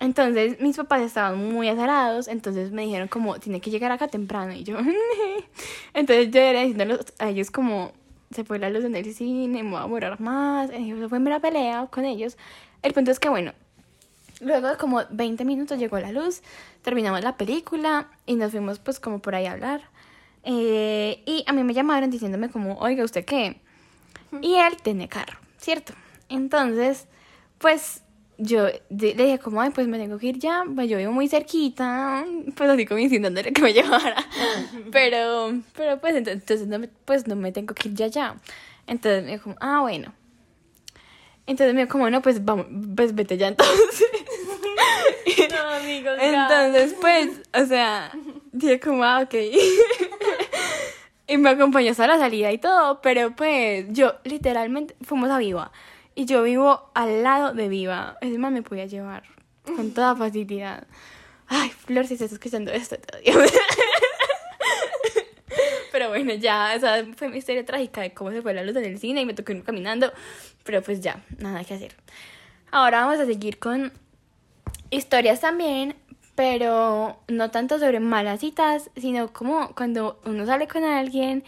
Entonces, 0.00 0.60
mis 0.60 0.76
papás 0.76 1.02
estaban 1.02 1.38
muy 1.52 1.68
azarados, 1.68 2.28
entonces 2.28 2.70
me 2.72 2.82
dijeron 2.82 3.08
como, 3.08 3.38
tiene 3.38 3.60
que 3.60 3.70
llegar 3.70 3.92
acá 3.92 4.08
temprano. 4.08 4.52
Y 4.52 4.64
yo, 4.64 4.76
entonces 5.94 6.30
yo 6.30 6.40
era 6.40 6.60
diciéndoles 6.60 7.00
a 7.18 7.28
ellos 7.30 7.50
como, 7.50 7.92
se 8.30 8.44
fue 8.44 8.58
la 8.58 8.68
luz 8.70 8.84
en 8.84 8.96
el 8.96 9.14
cine, 9.14 9.62
me 9.62 9.70
voy 9.70 9.80
a 9.80 9.86
morar 9.86 10.20
más. 10.20 10.70
Y 10.78 10.92
eso 10.92 11.08
fue 11.08 11.18
mera 11.18 11.40
pelea 11.40 11.86
con 11.90 12.04
ellos. 12.04 12.36
El 12.82 12.92
punto 12.92 13.10
es 13.10 13.18
que, 13.18 13.28
bueno, 13.28 13.52
Luego 14.40 14.68
de 14.68 14.76
como 14.76 15.00
20 15.10 15.44
minutos 15.44 15.78
llegó 15.78 15.98
la 15.98 16.12
luz, 16.12 16.42
terminamos 16.82 17.22
la 17.22 17.36
película 17.36 18.08
y 18.26 18.34
nos 18.34 18.50
fuimos 18.50 18.78
pues 18.78 18.98
como 19.00 19.20
por 19.20 19.34
ahí 19.34 19.46
a 19.46 19.52
hablar. 19.52 19.82
Eh, 20.42 21.22
y 21.24 21.44
a 21.46 21.52
mí 21.52 21.62
me 21.62 21.72
llamaron 21.72 22.10
diciéndome 22.10 22.50
como, 22.50 22.76
oiga, 22.78 23.04
¿usted 23.04 23.24
qué? 23.24 23.60
Y 24.42 24.54
él 24.56 24.76
tiene 24.82 25.08
carro, 25.08 25.38
¿cierto? 25.58 25.92
Entonces, 26.28 27.06
pues 27.58 28.02
yo 28.38 28.66
le 28.66 29.14
dije 29.14 29.38
como, 29.38 29.60
ay, 29.60 29.70
pues 29.70 29.86
me 29.86 29.96
tengo 29.98 30.18
que 30.18 30.26
ir 30.26 30.38
ya, 30.38 30.64
pues 30.74 30.88
yo 30.88 30.96
vivo 30.98 31.12
muy 31.12 31.28
cerquita, 31.28 32.24
pues 32.56 32.68
así 32.70 32.84
como 32.86 32.98
insinuándole 32.98 33.52
que 33.52 33.62
me 33.62 33.72
llevara. 33.74 34.16
pero, 34.90 35.52
pero 35.76 36.00
pues 36.00 36.14
ent- 36.16 36.30
entonces 36.32 36.66
no 36.66 36.78
me, 36.78 36.88
pues 36.88 37.26
no 37.26 37.36
me 37.36 37.52
tengo 37.52 37.74
que 37.74 37.88
ir 37.88 37.94
ya 37.94 38.06
ya. 38.08 38.36
Entonces 38.86 39.24
me 39.24 39.32
dijo 39.32 39.44
como, 39.44 39.56
ah, 39.60 39.80
bueno. 39.82 40.12
Entonces 41.46 41.74
me 41.74 41.82
dijo 41.82 41.92
como, 41.92 42.10
no, 42.10 42.22
pues 42.22 42.44
vamos, 42.44 42.66
pues 42.96 43.14
vete 43.14 43.36
ya 43.36 43.48
entonces. 43.48 44.04
No, 45.50 45.68
amigos. 45.68 46.16
Entonces, 46.20 46.94
pues, 47.00 47.28
o 47.54 47.66
sea, 47.66 48.10
dije 48.52 48.80
como, 48.80 49.04
ah, 49.04 49.20
ok. 49.22 49.34
y 51.26 51.36
me 51.38 51.50
acompañó 51.50 51.90
hasta 51.90 52.06
la 52.06 52.18
salida 52.18 52.52
y 52.52 52.58
todo, 52.58 53.00
pero 53.00 53.34
pues 53.34 53.86
yo 53.90 54.14
literalmente 54.24 54.94
fuimos 55.02 55.30
a 55.30 55.38
Viva. 55.38 55.72
Y 56.14 56.26
yo 56.26 56.42
vivo 56.42 56.90
al 56.94 57.22
lado 57.22 57.54
de 57.54 57.68
Viva. 57.68 58.18
Es 58.20 58.38
más, 58.38 58.52
me 58.52 58.62
podía 58.62 58.86
llevar 58.86 59.24
con 59.64 59.92
toda 59.92 60.14
facilidad. 60.14 60.86
Ay, 61.48 61.70
Flor, 61.70 62.06
si 62.06 62.14
estás 62.14 62.32
escuchando 62.32 62.70
esto, 62.72 62.96
te 62.98 63.32
odio. 63.32 63.46
Pero 65.92 66.08
bueno, 66.08 66.34
ya, 66.34 66.74
esa 66.74 67.04
fue 67.16 67.28
mi 67.28 67.38
historia 67.38 67.64
trágica 67.64 68.00
de 68.00 68.12
cómo 68.12 68.30
se 68.30 68.42
fue 68.42 68.52
la 68.52 68.64
luz 68.64 68.76
en 68.76 68.84
el 68.84 68.98
cine 68.98 69.20
y 69.22 69.26
me 69.26 69.34
tocó 69.34 69.52
ir 69.52 69.62
caminando. 69.62 70.12
Pero 70.64 70.82
pues 70.82 71.00
ya, 71.00 71.22
nada 71.38 71.64
que 71.64 71.74
hacer. 71.74 71.94
Ahora 72.70 73.04
vamos 73.06 73.20
a 73.20 73.26
seguir 73.26 73.58
con 73.58 73.92
historias 74.90 75.40
también, 75.40 75.96
pero 76.34 77.18
no 77.28 77.50
tanto 77.50 77.78
sobre 77.78 78.00
malas 78.00 78.40
citas, 78.40 78.90
sino 78.96 79.32
como 79.32 79.74
cuando 79.74 80.20
uno 80.24 80.46
sale 80.46 80.66
con 80.66 80.84
alguien 80.84 81.44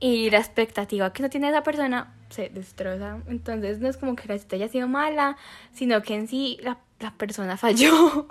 y 0.00 0.30
la 0.30 0.38
expectativa 0.38 1.12
que 1.12 1.22
no 1.22 1.30
tiene 1.30 1.48
esa 1.48 1.62
persona 1.62 2.14
se 2.30 2.48
destroza. 2.48 3.20
Entonces 3.26 3.80
no 3.80 3.88
es 3.88 3.96
como 3.96 4.14
que 4.14 4.28
la 4.28 4.38
cita 4.38 4.56
haya 4.56 4.68
sido 4.68 4.86
mala, 4.86 5.36
sino 5.72 6.02
que 6.02 6.14
en 6.14 6.28
sí 6.28 6.58
la, 6.62 6.78
la 7.00 7.12
persona 7.12 7.56
falló 7.58 8.26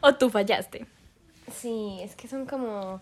o 0.00 0.14
tú 0.14 0.30
fallaste. 0.30 0.86
Sí, 1.52 1.98
es 2.00 2.14
que 2.14 2.28
son 2.28 2.46
como, 2.46 3.00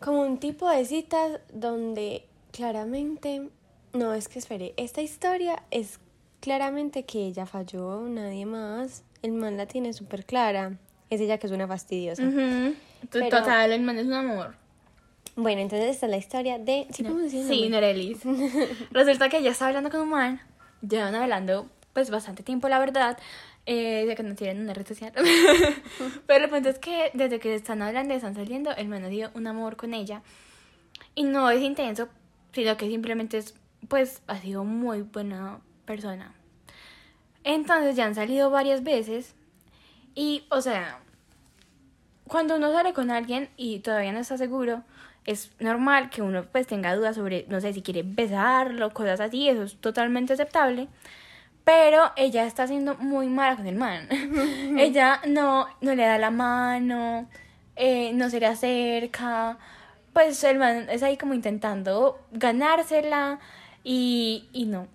como 0.00 0.22
un 0.22 0.38
tipo 0.38 0.68
de 0.68 0.84
citas 0.84 1.40
donde 1.52 2.26
claramente, 2.52 3.48
no, 3.92 4.14
es 4.14 4.28
que 4.28 4.38
espere, 4.38 4.72
esta 4.76 5.02
historia 5.02 5.62
es 5.70 5.98
claramente 6.40 7.04
que 7.04 7.26
ella 7.26 7.44
falló, 7.46 8.02
nadie 8.02 8.46
más, 8.46 9.02
el 9.22 9.32
man 9.32 9.56
la 9.56 9.66
tiene 9.66 9.92
súper 9.92 10.24
clara, 10.24 10.78
es 11.10 11.20
ella 11.20 11.38
que 11.38 11.46
es 11.46 11.52
una 11.52 11.66
fastidiosa. 11.68 12.22
Pero- 13.10 13.28
Total, 13.28 13.72
el 13.72 13.82
man 13.82 13.98
es 13.98 14.06
un 14.06 14.14
amor. 14.14 14.54
Bueno, 15.36 15.60
entonces 15.62 15.90
esta 15.90 16.06
es 16.06 16.10
la 16.10 16.16
historia 16.16 16.58
de... 16.58 16.86
¿Sí 16.92 17.04
el 17.04 17.30
Sí? 17.30 17.68
Norelis. 17.68 18.20
Resulta 18.92 19.28
que 19.28 19.38
ella 19.38 19.50
estaba 19.50 19.68
hablando 19.70 19.90
con 19.90 20.00
un 20.02 20.10
man. 20.10 20.40
Llevan 20.88 21.14
hablando, 21.16 21.68
pues, 21.92 22.10
bastante 22.10 22.42
tiempo, 22.44 22.68
la 22.68 22.78
verdad. 22.78 23.18
Eh, 23.66 24.04
de 24.06 24.14
que 24.14 24.22
no 24.22 24.34
tienen 24.34 24.60
una 24.62 24.74
red 24.74 24.86
social. 24.86 25.12
Pero 26.26 26.44
el 26.44 26.50
punto 26.50 26.68
es 26.68 26.78
que 26.78 27.10
desde 27.14 27.40
que 27.40 27.54
están 27.54 27.82
hablando 27.82 28.12
y 28.14 28.16
están 28.18 28.34
saliendo, 28.34 28.70
el 28.76 28.86
man 28.88 29.04
ha 29.04 29.08
sido 29.08 29.30
un 29.34 29.46
amor 29.46 29.76
con 29.76 29.92
ella. 29.94 30.22
Y 31.16 31.24
no 31.24 31.50
es 31.50 31.62
intenso, 31.62 32.08
sino 32.52 32.76
que 32.76 32.86
simplemente 32.88 33.38
es, 33.38 33.54
pues, 33.88 34.22
ha 34.28 34.38
sido 34.38 34.64
muy 34.64 35.02
buena 35.02 35.58
persona. 35.86 36.32
Entonces 37.42 37.96
ya 37.96 38.04
han 38.06 38.14
salido 38.14 38.50
varias 38.50 38.84
veces. 38.84 39.34
Y, 40.14 40.44
o 40.50 40.60
sea, 40.60 41.00
cuando 42.28 42.56
uno 42.56 42.72
sale 42.72 42.92
con 42.92 43.10
alguien 43.10 43.48
y 43.56 43.80
todavía 43.80 44.12
no 44.12 44.20
está 44.20 44.38
seguro, 44.38 44.82
es 45.26 45.50
normal 45.58 46.10
que 46.10 46.22
uno 46.22 46.44
pues 46.50 46.66
tenga 46.66 46.94
dudas 46.94 47.16
sobre, 47.16 47.46
no 47.48 47.60
sé, 47.60 47.72
si 47.72 47.82
quiere 47.82 48.02
besarlo, 48.04 48.92
cosas 48.92 49.20
así, 49.20 49.48
eso 49.48 49.62
es 49.62 49.76
totalmente 49.76 50.34
aceptable. 50.34 50.88
Pero 51.64 52.12
ella 52.16 52.44
está 52.44 52.66
siendo 52.66 52.94
muy 52.96 53.26
mala 53.28 53.56
con 53.56 53.66
el 53.66 53.76
man. 53.76 54.06
ella 54.78 55.20
no, 55.26 55.66
no 55.80 55.94
le 55.94 56.04
da 56.04 56.18
la 56.18 56.30
mano, 56.30 57.26
eh, 57.76 58.12
no 58.12 58.28
se 58.28 58.40
le 58.40 58.46
acerca. 58.46 59.58
Pues 60.12 60.44
el 60.44 60.58
man 60.58 60.88
es 60.90 61.02
ahí 61.02 61.16
como 61.16 61.34
intentando 61.34 62.18
ganársela 62.32 63.40
y, 63.82 64.48
y 64.52 64.66
no. 64.66 64.88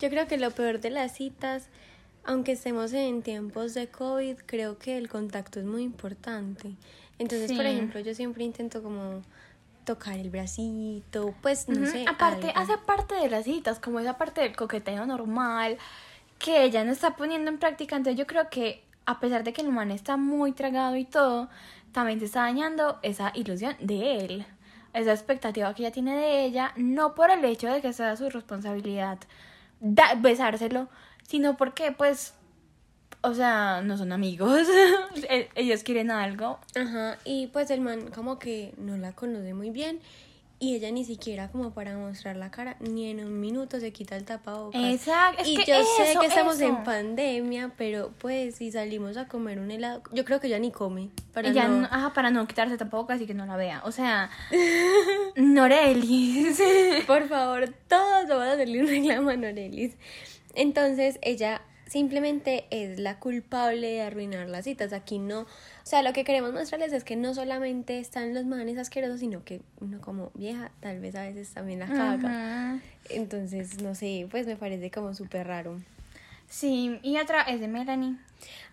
Yo 0.00 0.08
creo 0.08 0.26
que 0.26 0.38
lo 0.38 0.50
peor 0.50 0.80
de 0.80 0.90
las 0.90 1.12
citas 1.12 1.68
aunque 2.24 2.52
estemos 2.52 2.92
en 2.92 3.22
tiempos 3.22 3.74
de 3.74 3.88
COVID, 3.88 4.36
creo 4.46 4.78
que 4.78 4.96
el 4.98 5.08
contacto 5.08 5.60
es 5.60 5.66
muy 5.66 5.82
importante. 5.82 6.74
Entonces, 7.18 7.52
por 7.52 7.64
ejemplo, 7.66 8.00
yo 8.00 8.14
siempre 8.14 8.44
intento 8.44 8.82
como 8.82 9.22
tocar 9.84 10.18
el 10.18 10.30
bracito, 10.30 11.34
pues 11.42 11.68
no 11.68 11.86
sé. 11.86 12.04
Aparte, 12.08 12.48
algo. 12.50 12.58
hace 12.60 12.78
parte 12.86 13.14
de 13.14 13.28
las 13.28 13.44
citas, 13.44 13.78
como 13.78 14.00
esa 14.00 14.16
parte 14.16 14.40
del 14.40 14.56
coqueteo 14.56 15.04
normal, 15.06 15.76
que 16.38 16.64
ella 16.64 16.84
no 16.84 16.92
está 16.92 17.16
poniendo 17.16 17.50
en 17.50 17.58
práctica. 17.58 17.96
Entonces 17.96 18.18
yo 18.18 18.26
creo 18.26 18.48
que 18.48 18.82
a 19.06 19.20
pesar 19.20 19.44
de 19.44 19.52
que 19.52 19.60
el 19.60 19.68
man 19.68 19.90
está 19.90 20.16
muy 20.16 20.52
tragado 20.52 20.96
y 20.96 21.04
todo, 21.04 21.48
también 21.92 22.18
se 22.18 22.24
está 22.26 22.40
dañando 22.40 22.98
esa 23.02 23.30
ilusión 23.34 23.76
de 23.80 24.16
él. 24.24 24.46
Esa 24.94 25.12
expectativa 25.12 25.74
que 25.74 25.82
ella 25.82 25.92
tiene 25.92 26.16
de 26.16 26.44
ella, 26.44 26.72
no 26.76 27.14
por 27.14 27.30
el 27.30 27.44
hecho 27.44 27.68
de 27.68 27.80
que 27.82 27.92
sea 27.92 28.16
su 28.16 28.30
responsabilidad 28.30 29.18
da- 29.80 30.14
besárselo, 30.14 30.88
sino 31.28 31.56
porque 31.56 31.92
pues, 31.92 32.34
o 33.22 33.34
sea, 33.34 33.80
no 33.82 33.96
son 33.96 34.12
amigos. 34.12 34.66
E- 35.28 35.48
Ellos 35.54 35.82
quieren 35.82 36.10
algo. 36.10 36.58
Ajá, 36.76 37.18
y 37.24 37.46
pues 37.48 37.70
el 37.70 37.80
man 37.80 38.10
como 38.14 38.38
que 38.38 38.74
no 38.78 38.96
la 38.96 39.12
conoce 39.12 39.54
muy 39.54 39.70
bien 39.70 40.00
y 40.60 40.76
ella 40.76 40.90
ni 40.92 41.04
siquiera 41.04 41.48
como 41.50 41.72
para 41.74 41.96
mostrar 41.98 42.36
la 42.36 42.50
cara, 42.50 42.76
ni 42.80 43.10
en 43.10 43.22
un 43.22 43.38
minuto 43.40 43.80
se 43.80 43.92
quita 43.92 44.16
el 44.16 44.24
tapabocas. 44.24 44.82
Exacto, 44.82 45.42
es 45.42 45.48
y 45.48 45.56
que 45.56 45.64
yo 45.72 45.82
sé 45.82 46.16
que 46.18 46.26
estamos 46.26 46.54
eso. 46.56 46.64
en 46.66 46.84
pandemia, 46.84 47.72
pero 47.76 48.12
pues 48.18 48.54
si 48.54 48.70
salimos 48.72 49.16
a 49.18 49.26
comer 49.28 49.58
un 49.58 49.70
helado, 49.70 50.02
yo 50.12 50.24
creo 50.24 50.40
que 50.40 50.48
ya 50.48 50.58
ni 50.58 50.70
come. 50.70 51.10
Para 51.34 51.48
Ella 51.48 51.68
no... 51.68 51.80
no- 51.80 51.86
ajá, 51.90 52.14
para 52.14 52.30
no 52.30 52.46
quitarse 52.46 52.78
tampoco, 52.78 53.12
así 53.12 53.26
que 53.26 53.34
no 53.34 53.44
la 53.46 53.56
vea. 53.56 53.82
O 53.84 53.92
sea, 53.92 54.30
Norelis. 55.36 56.60
Por 57.06 57.28
favor, 57.28 57.68
todos 57.88 58.28
vamos 58.28 58.44
a 58.46 58.52
hacerle 58.52 58.80
un 58.80 58.86
reclamo 58.88 59.30
a 59.30 59.36
Norelis. 59.36 59.94
Entonces, 60.54 61.18
ella 61.22 61.62
simplemente 61.86 62.64
es 62.70 62.98
la 62.98 63.18
culpable 63.18 63.88
de 63.88 64.02
arruinar 64.02 64.48
las 64.48 64.64
citas. 64.64 64.92
Aquí 64.92 65.18
no, 65.18 65.40
o 65.42 65.46
sea, 65.84 66.02
lo 66.02 66.12
que 66.12 66.24
queremos 66.24 66.52
mostrarles 66.52 66.92
es 66.92 67.04
que 67.04 67.16
no 67.16 67.34
solamente 67.34 67.98
están 67.98 68.34
los 68.34 68.44
manes 68.46 68.78
asquerosos, 68.78 69.20
sino 69.20 69.44
que 69.44 69.60
uno 69.80 70.00
como 70.00 70.30
vieja 70.34 70.70
tal 70.80 71.00
vez 71.00 71.14
a 71.14 71.22
veces 71.22 71.50
también 71.50 71.80
la 71.80 71.86
caga. 71.86 72.80
Entonces, 73.10 73.82
no 73.82 73.94
sé, 73.94 74.26
pues 74.30 74.46
me 74.46 74.56
parece 74.56 74.90
como 74.90 75.14
súper 75.14 75.46
raro. 75.46 75.78
Sí, 76.48 76.98
y 77.02 77.18
otra 77.18 77.42
es 77.42 77.60
de 77.60 77.68
Melanie. 77.68 78.16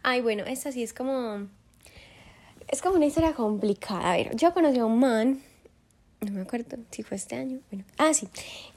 Ay, 0.04 0.22
bueno, 0.22 0.44
esta 0.46 0.72
sí 0.72 0.84
es 0.84 0.94
como. 0.94 1.48
Es 2.68 2.82
como 2.82 2.96
una 2.96 3.06
historia 3.06 3.34
complicada. 3.34 4.14
A 4.14 4.18
ver, 4.18 4.36
yo 4.36 4.54
conocí 4.54 4.80
a 4.80 4.86
un 4.86 5.00
man. 5.00 5.42
No 6.24 6.34
me 6.34 6.42
acuerdo 6.42 6.78
si 6.92 7.02
fue 7.02 7.18
este 7.18 7.36
año. 7.36 7.62
Bueno, 7.72 7.84
ah, 7.98 8.14
sí. 8.14 8.28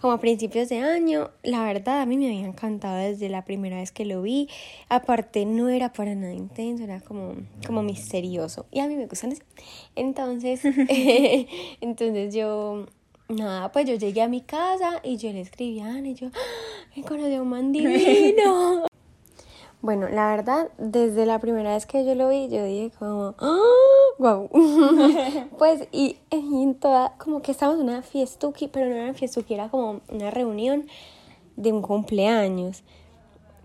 Como 0.00 0.14
a 0.14 0.18
principios 0.18 0.70
de 0.70 0.78
año. 0.78 1.30
La 1.42 1.62
verdad, 1.62 2.00
a 2.00 2.06
mí 2.06 2.16
me 2.16 2.28
había 2.28 2.46
encantado 2.46 2.96
desde 2.96 3.28
la 3.28 3.44
primera 3.44 3.76
vez 3.76 3.92
que 3.92 4.06
lo 4.06 4.22
vi. 4.22 4.48
Aparte, 4.88 5.44
no 5.44 5.68
era 5.68 5.92
para 5.92 6.14
nada 6.14 6.32
intenso, 6.32 6.84
era 6.84 7.02
como, 7.02 7.34
como 7.66 7.82
misterioso. 7.82 8.64
Y 8.70 8.80
a 8.80 8.86
mí 8.86 8.96
me 8.96 9.06
gustan 9.06 9.32
así. 9.32 9.42
Entonces, 9.94 10.62
entonces 11.82 12.34
yo. 12.34 12.86
Nada, 13.28 13.72
pues 13.72 13.86
yo 13.86 13.94
llegué 13.94 14.22
a 14.22 14.28
mi 14.28 14.40
casa 14.40 15.00
y 15.02 15.18
yo 15.18 15.30
le 15.30 15.42
escribí 15.42 15.80
a 15.80 15.86
Ana 15.86 16.08
y 16.08 16.14
yo, 16.14 16.28
¡Ah! 16.28 16.90
me 16.96 17.02
conocí 17.02 17.34
a 17.34 17.42
un 17.42 17.48
man 17.48 17.72
divino. 17.72 18.86
Bueno, 19.84 20.08
la 20.08 20.34
verdad, 20.34 20.70
desde 20.78 21.26
la 21.26 21.40
primera 21.40 21.74
vez 21.74 21.84
que 21.84 22.06
yo 22.06 22.14
lo 22.14 22.30
vi, 22.30 22.48
yo 22.48 22.64
dije 22.64 22.90
como, 22.98 23.34
wow. 24.18 24.48
pues, 25.58 25.88
y, 25.92 26.16
en 26.30 26.74
toda, 26.74 27.14
como 27.18 27.42
que 27.42 27.52
estábamos 27.52 27.80
en 27.80 27.88
una 27.88 28.02
fiestuki, 28.02 28.68
pero 28.68 28.86
no 28.86 28.92
era 28.94 29.04
una 29.04 29.14
fiestuki, 29.14 29.54
era 29.54 29.68
como 29.68 30.00
una 30.08 30.30
reunión 30.30 30.86
de 31.56 31.72
un 31.72 31.82
cumpleaños. 31.82 32.82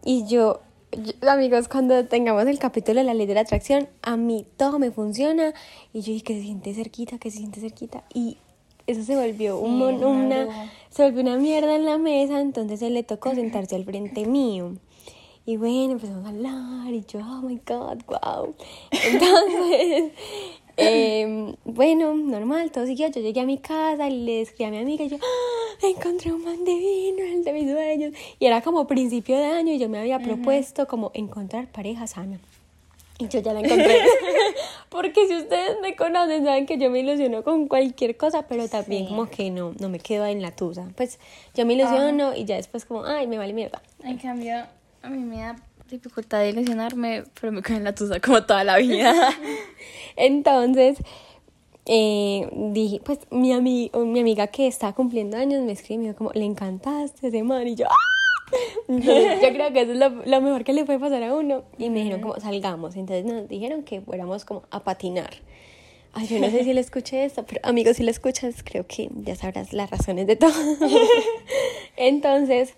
Y 0.04 0.26
yo, 0.26 0.62
yo- 0.92 1.30
amigos, 1.30 1.68
cuando 1.68 2.06
tengamos 2.06 2.46
el 2.48 2.60
capítulo 2.60 3.00
de 3.00 3.04
la 3.06 3.14
ley 3.14 3.26
de 3.26 3.34
la 3.34 3.42
atracción, 3.42 3.90
a 4.02 4.18
mí 4.18 4.46
todo 4.58 4.80
me 4.80 4.92
funciona. 4.92 5.54
Y 5.94 6.02
yo 6.02 6.14
dije 6.14 6.24
que 6.24 6.36
se 6.36 6.42
siente 6.42 6.74
cerquita, 6.74 7.18
que 7.18 7.32
se 7.32 7.38
siente 7.38 7.60
cerquita. 7.60 8.04
Y 8.14 8.38
eso 8.88 9.04
se 9.04 9.16
volvió 9.16 9.60
un 9.60 9.78
Sí, 9.78 9.96
una 10.04 10.08
una, 10.08 10.72
se 10.90 11.04
volvió 11.04 11.22
una 11.22 11.38
mierda 11.38 11.76
en 11.76 11.86
la 11.86 11.98
mesa, 11.98 12.42
entonces 12.42 12.82
él 12.82 12.96
le 12.96 13.04
tocó 13.04 13.36
sentarse 13.36 13.76
al 13.76 13.86
frente 13.86 14.26
mío. 14.26 14.78
Y 15.50 15.58
bueno, 15.58 15.94
empezamos 15.94 16.24
a 16.28 16.30
hablar 16.30 16.94
y 16.94 17.04
yo, 17.12 17.22
oh 17.22 17.42
my 17.42 17.60
god, 17.66 17.98
wow. 18.06 18.54
Entonces, 18.92 20.12
em, 20.78 21.56
bueno, 21.66 22.14
normal, 22.14 22.70
todo 22.72 22.86
siguió. 22.86 23.08
Yo 23.08 23.20
llegué 23.20 23.42
a 23.42 23.46
mi 23.46 23.58
casa 23.58 24.08
y 24.10 24.26
le 24.26 24.42
escribí 24.42 24.66
a 24.66 24.70
mi 24.72 24.78
amiga 24.78 25.06
y 25.06 25.10
yo, 25.10 25.18
"Ah, 25.20 25.88
encontré 25.88 26.32
un 26.32 26.44
man 26.44 26.64
divino, 26.64 27.24
el 27.24 27.44
de 27.44 27.54
mis 27.54 27.72
sueños. 27.72 28.14
Y 28.38 28.46
era 28.46 28.62
como 28.62 28.86
principio 28.86 29.36
de 29.40 29.46
año 29.46 29.74
y 29.74 29.80
yo 29.80 29.90
me 29.90 29.98
había 29.98 30.20
propuesto 30.20 30.88
como 30.88 31.10
encontrar 31.16 31.66
pareja 31.72 32.06
sana. 32.06 32.40
Y 33.18 33.28
yo 33.28 33.40
ya 33.40 33.52
la 33.54 33.62
encontré. 33.62 33.98
Porque 34.90 35.28
si 35.28 35.36
ustedes 35.36 35.78
me 35.82 35.96
conocen, 35.96 36.46
saben 36.46 36.68
que 36.68 36.78
yo 36.78 36.92
me 36.92 37.00
ilusiono 37.00 37.44
con 37.44 37.68
cualquier 37.68 38.16
cosa, 38.18 38.44
pero 38.48 38.68
también 38.70 39.06
Sí. 39.06 39.10
como 39.10 39.26
que 39.32 39.50
no, 39.50 39.74
no 39.80 39.90
me 39.90 39.98
quedo 40.00 40.28
en 40.28 40.44
la 40.44 40.52
tusa. 40.56 40.88
Pues 40.96 41.18
yo 41.56 41.66
me 41.66 41.74
ilusiono 41.74 42.36
y 42.36 42.46
ya 42.46 42.56
después 42.56 42.86
como, 42.86 43.04
ay, 43.04 43.26
me 43.26 43.40
vale 43.40 43.54
mierda. 43.54 43.82
En 44.04 44.18
cambio, 44.20 44.64
a 45.02 45.10
mí 45.10 45.20
me 45.24 45.38
da 45.38 45.56
dificultad 45.90 46.40
de 46.42 46.50
ilusionarme, 46.50 47.24
pero 47.40 47.52
me 47.52 47.62
quedo 47.62 47.78
en 47.78 47.84
la 47.84 47.96
tusa 47.96 48.20
como 48.20 48.44
toda 48.44 48.64
la 48.64 48.78
vida. 48.78 49.14
Entonces, 50.16 50.98
eh, 51.86 52.48
dije, 52.52 53.02
pues 53.04 53.20
mi, 53.32 53.52
ami- 53.54 53.90
mi 54.06 54.20
amiga 54.20 54.48
que 54.48 54.68
está 54.68 54.94
cumpliendo 54.94 55.38
años 55.38 55.64
me 55.64 55.72
escribió 55.72 56.16
como, 56.16 56.32
le 56.34 56.46
encantaste 56.46 57.28
ese 57.28 57.42
man 57.44 57.68
y 57.68 57.76
yo, 57.76 57.88
¡ah! 57.90 57.96
Entonces, 58.88 59.42
yo 59.42 59.50
creo 59.54 59.74
que 59.74 59.82
eso 59.82 59.94
es 59.94 59.98
lo, 59.98 60.10
lo 60.10 60.42
mejor 60.42 60.64
que 60.64 60.74
le 60.74 60.86
puede 60.86 61.00
pasar 61.00 61.24
a 61.24 61.34
uno. 61.34 61.64
Y 61.78 61.90
me 61.90 62.00
dijeron 62.00 62.22
como, 62.22 62.40
salgamos. 62.40 62.96
Entonces 62.96 63.26
nos 63.26 63.48
dijeron 63.48 63.84
que 63.84 64.02
fuéramos 64.02 64.46
como 64.46 64.64
a 64.72 64.84
patinar. 64.84 65.32
Ay, 66.14 66.28
yo 66.28 66.40
no 66.40 66.50
sé 66.50 66.64
si 66.64 66.74
le 66.74 66.82
escuché 66.82 67.24
esto, 67.26 67.46
pero 67.46 67.62
amigos, 67.64 67.98
si 67.98 68.04
lo 68.04 68.10
escuchas, 68.12 68.64
creo 68.64 68.86
que 68.88 69.10
ya 69.24 69.36
sabrás 69.36 69.74
las 69.74 69.90
razones 69.92 70.26
de 70.28 70.36
todo. 70.36 70.52
Entonces, 71.98 72.74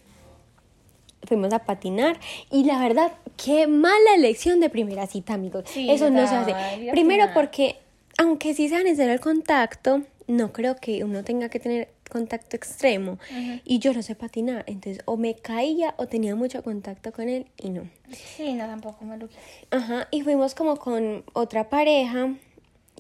fuimos 1.28 1.54
a 1.54 1.60
patinar 1.60 2.20
y 2.50 2.64
la 2.64 2.80
verdad, 2.80 3.14
qué 3.44 3.68
mala 3.68 4.16
elección 4.16 4.60
de 4.60 4.70
primera 4.70 5.08
cita, 5.08 5.34
amigos. 5.34 5.66
Sí, 5.68 5.90
Eso 5.90 6.10
no 6.10 6.28
se 6.28 6.36
hace. 6.36 6.56
Primero 6.92 7.28
porque, 7.34 7.78
aunque 8.18 8.54
sí 8.54 8.70
sea 8.70 8.84
necesario 8.84 9.14
el 9.14 9.20
contacto, 9.20 10.02
no 10.28 10.54
creo 10.54 10.76
que 10.76 11.04
uno 11.04 11.24
tenga 11.24 11.50
que 11.50 11.60
tener 11.60 11.90
contacto 12.10 12.56
extremo. 12.56 13.18
Y 13.66 13.80
yo 13.80 13.94
no 13.94 14.04
sé 14.04 14.16
patinar, 14.16 14.64
entonces 14.68 15.02
o 15.06 15.18
me 15.18 15.36
caía 15.36 15.96
o 15.98 16.08
tenía 16.08 16.36
mucho 16.36 16.62
contacto 16.64 17.12
con 17.12 17.30
él 17.30 17.48
y 17.58 17.70
no. 17.70 17.90
Sí, 18.12 18.54
no, 18.54 18.66
tampoco 18.66 19.06
me 19.06 19.18
lo. 19.18 19.30
Ajá, 19.72 20.08
y 20.12 20.22
fuimos 20.22 20.54
como 20.54 20.76
con 20.78 21.24
otra 21.34 21.70
pareja 21.70 22.36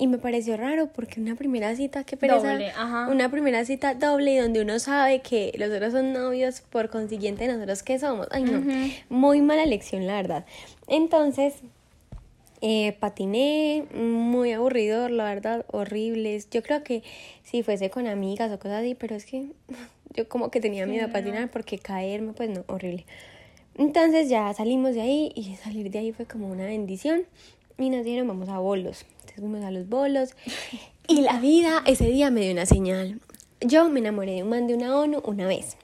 y 0.01 0.07
me 0.07 0.17
pareció 0.17 0.57
raro 0.57 0.87
porque 0.87 1.21
una 1.21 1.35
primera 1.35 1.75
cita, 1.75 2.03
qué 2.03 2.17
pereza. 2.17 2.53
Doble, 2.53 2.69
ajá. 2.69 3.07
Una 3.07 3.29
primera 3.29 3.63
cita 3.65 3.93
doble 3.93 4.33
y 4.33 4.37
donde 4.37 4.59
uno 4.59 4.79
sabe 4.79 5.21
que 5.21 5.53
los 5.59 5.69
otros 5.69 5.93
son 5.93 6.11
novios, 6.11 6.61
por 6.61 6.89
consiguiente 6.89 7.47
nosotros 7.47 7.83
qué 7.83 7.99
somos. 7.99 8.27
Ay, 8.31 8.41
no, 8.41 8.63
muy 9.09 9.43
mala 9.43 9.61
elección, 9.61 10.07
la 10.07 10.15
verdad. 10.15 10.43
Entonces, 10.87 11.53
eh, 12.61 12.97
patiné, 12.99 13.85
muy 13.93 14.53
aburridor, 14.53 15.11
la 15.11 15.25
verdad, 15.25 15.67
horribles. 15.69 16.49
Yo 16.49 16.63
creo 16.63 16.83
que 16.83 17.03
si 17.43 17.61
fuese 17.61 17.91
con 17.91 18.07
amigas 18.07 18.51
o 18.51 18.57
cosas 18.57 18.79
así, 18.79 18.95
pero 18.95 19.15
es 19.15 19.27
que 19.27 19.51
yo 20.15 20.27
como 20.27 20.49
que 20.49 20.59
tenía 20.59 20.87
miedo 20.87 21.05
a 21.05 21.09
patinar 21.09 21.51
porque 21.51 21.77
caerme, 21.77 22.33
pues 22.33 22.49
no, 22.49 22.63
horrible. 22.65 23.05
Entonces 23.75 24.29
ya 24.29 24.51
salimos 24.55 24.95
de 24.95 25.01
ahí 25.01 25.31
y 25.35 25.57
salir 25.57 25.91
de 25.91 25.99
ahí 25.99 26.11
fue 26.11 26.25
como 26.25 26.47
una 26.47 26.65
bendición 26.65 27.27
y 27.77 27.91
nos 27.91 28.03
dijeron 28.03 28.27
vamos 28.27 28.49
a 28.49 28.57
bolos. 28.57 29.05
Fuimos 29.35 29.63
a 29.63 29.71
los 29.71 29.87
bolos 29.87 30.35
y 31.07 31.21
la 31.21 31.39
vida 31.39 31.83
ese 31.85 32.05
día 32.05 32.31
me 32.31 32.41
dio 32.41 32.51
una 32.51 32.65
señal. 32.65 33.19
Yo 33.61 33.89
me 33.89 33.99
enamoré 33.99 34.33
de 34.33 34.43
un 34.43 34.49
man 34.49 34.67
de 34.67 34.75
una 34.75 34.97
ONU 34.97 35.21
una 35.25 35.47
vez. 35.47 35.77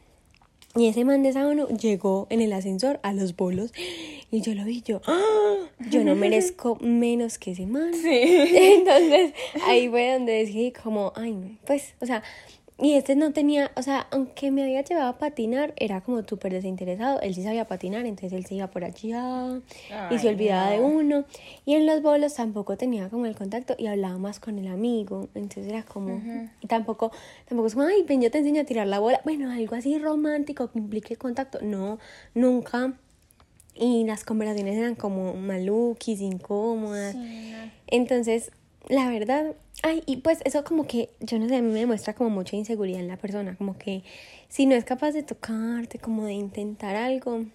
Y 0.75 0.87
ese 0.87 1.05
man 1.05 1.23
de 1.23 1.29
esa 1.29 1.47
ONU 1.47 1.67
llegó 1.69 2.27
en 2.29 2.39
el 2.39 2.53
ascensor 2.53 2.99
a 3.01 3.11
los 3.11 3.35
bolos 3.35 3.71
y 4.31 4.41
yo 4.41 4.53
lo 4.53 4.63
vi, 4.63 4.81
yo, 4.81 5.01
¡ah! 5.07 5.69
yo 5.89 6.03
no 6.03 6.15
merezco 6.15 6.75
menos 6.81 7.39
que 7.39 7.51
ese 7.51 7.65
man. 7.65 7.91
Entonces 8.05 9.33
ahí 9.65 9.89
fue 9.89 10.13
donde 10.13 10.33
decidí 10.33 10.71
como, 10.71 11.13
ay 11.15 11.33
no, 11.33 11.57
pues, 11.65 11.95
o 11.99 12.05
sea, 12.05 12.21
y 12.79 12.93
este 12.93 13.15
no 13.15 13.33
tenía, 13.33 13.71
o 13.75 13.81
sea, 13.81 14.07
aunque 14.11 14.51
me 14.51 14.61
había 14.61 14.83
llevado 14.83 15.09
a 15.09 15.17
patinar, 15.17 15.73
era 15.77 16.01
como 16.01 16.21
súper 16.21 16.53
desinteresado, 16.53 17.19
él 17.21 17.33
sí 17.33 17.41
sabía 17.41 17.65
patinar, 17.65 18.05
entonces 18.05 18.33
él 18.33 18.45
se 18.45 18.53
iba 18.53 18.67
por 18.67 18.83
allá 18.83 19.59
y 20.11 20.19
se 20.19 20.29
olvidaba 20.29 20.69
de 20.69 20.77
no. 20.77 20.85
uno. 20.85 21.25
Y 21.65 21.73
en 21.73 21.87
los 21.87 22.03
bolos 22.03 22.35
tampoco 22.35 22.77
tenía 22.77 23.09
como 23.09 23.25
el 23.25 23.35
contacto 23.35 23.73
y 23.79 23.87
hablaba 23.87 24.19
más 24.19 24.39
con 24.39 24.59
el 24.59 24.67
amigo, 24.67 25.27
entonces 25.33 25.67
era 25.67 25.81
como, 25.81 26.21
y 26.61 26.67
tampoco, 26.67 27.11
tampoco 27.47 27.67
es 27.67 27.73
como, 27.73 27.87
ay, 27.87 28.03
ven, 28.07 28.21
yo 28.21 28.29
te 28.29 28.37
enseño 28.37 28.61
a 28.61 28.65
tirar 28.65 28.85
la 28.85 28.99
bola, 28.99 29.21
bueno, 29.23 29.49
algo 29.49 29.75
así 29.75 29.97
romántico 29.97 30.71
que 30.71 30.77
implique 30.77 31.15
contacto, 31.15 31.59
no, 31.63 31.97
nunca. 32.35 32.93
Y 33.73 34.05
las 34.05 34.23
conversaciones 34.23 34.75
eran 34.75 34.95
como 34.95 35.35
maluquis, 35.35 36.21
incómodas. 36.21 37.13
Sí, 37.13 37.51
no. 37.51 37.71
Entonces, 37.87 38.51
la 38.89 39.07
verdad, 39.09 39.55
ay, 39.83 40.03
y 40.05 40.17
pues 40.17 40.39
eso 40.45 40.63
como 40.63 40.87
que, 40.87 41.09
yo 41.19 41.39
no 41.39 41.47
sé, 41.47 41.57
a 41.57 41.61
mí 41.61 41.71
me 41.71 41.79
demuestra 41.79 42.13
como 42.13 42.29
mucha 42.29 42.55
inseguridad 42.55 42.99
en 42.99 43.07
la 43.07 43.17
persona, 43.17 43.55
como 43.55 43.77
que 43.77 44.03
si 44.49 44.65
no 44.65 44.75
es 44.75 44.85
capaz 44.85 45.11
de 45.11 45.23
tocarte, 45.23 45.99
como 45.99 46.25
de 46.25 46.33
intentar 46.33 46.95
algo, 46.95 47.45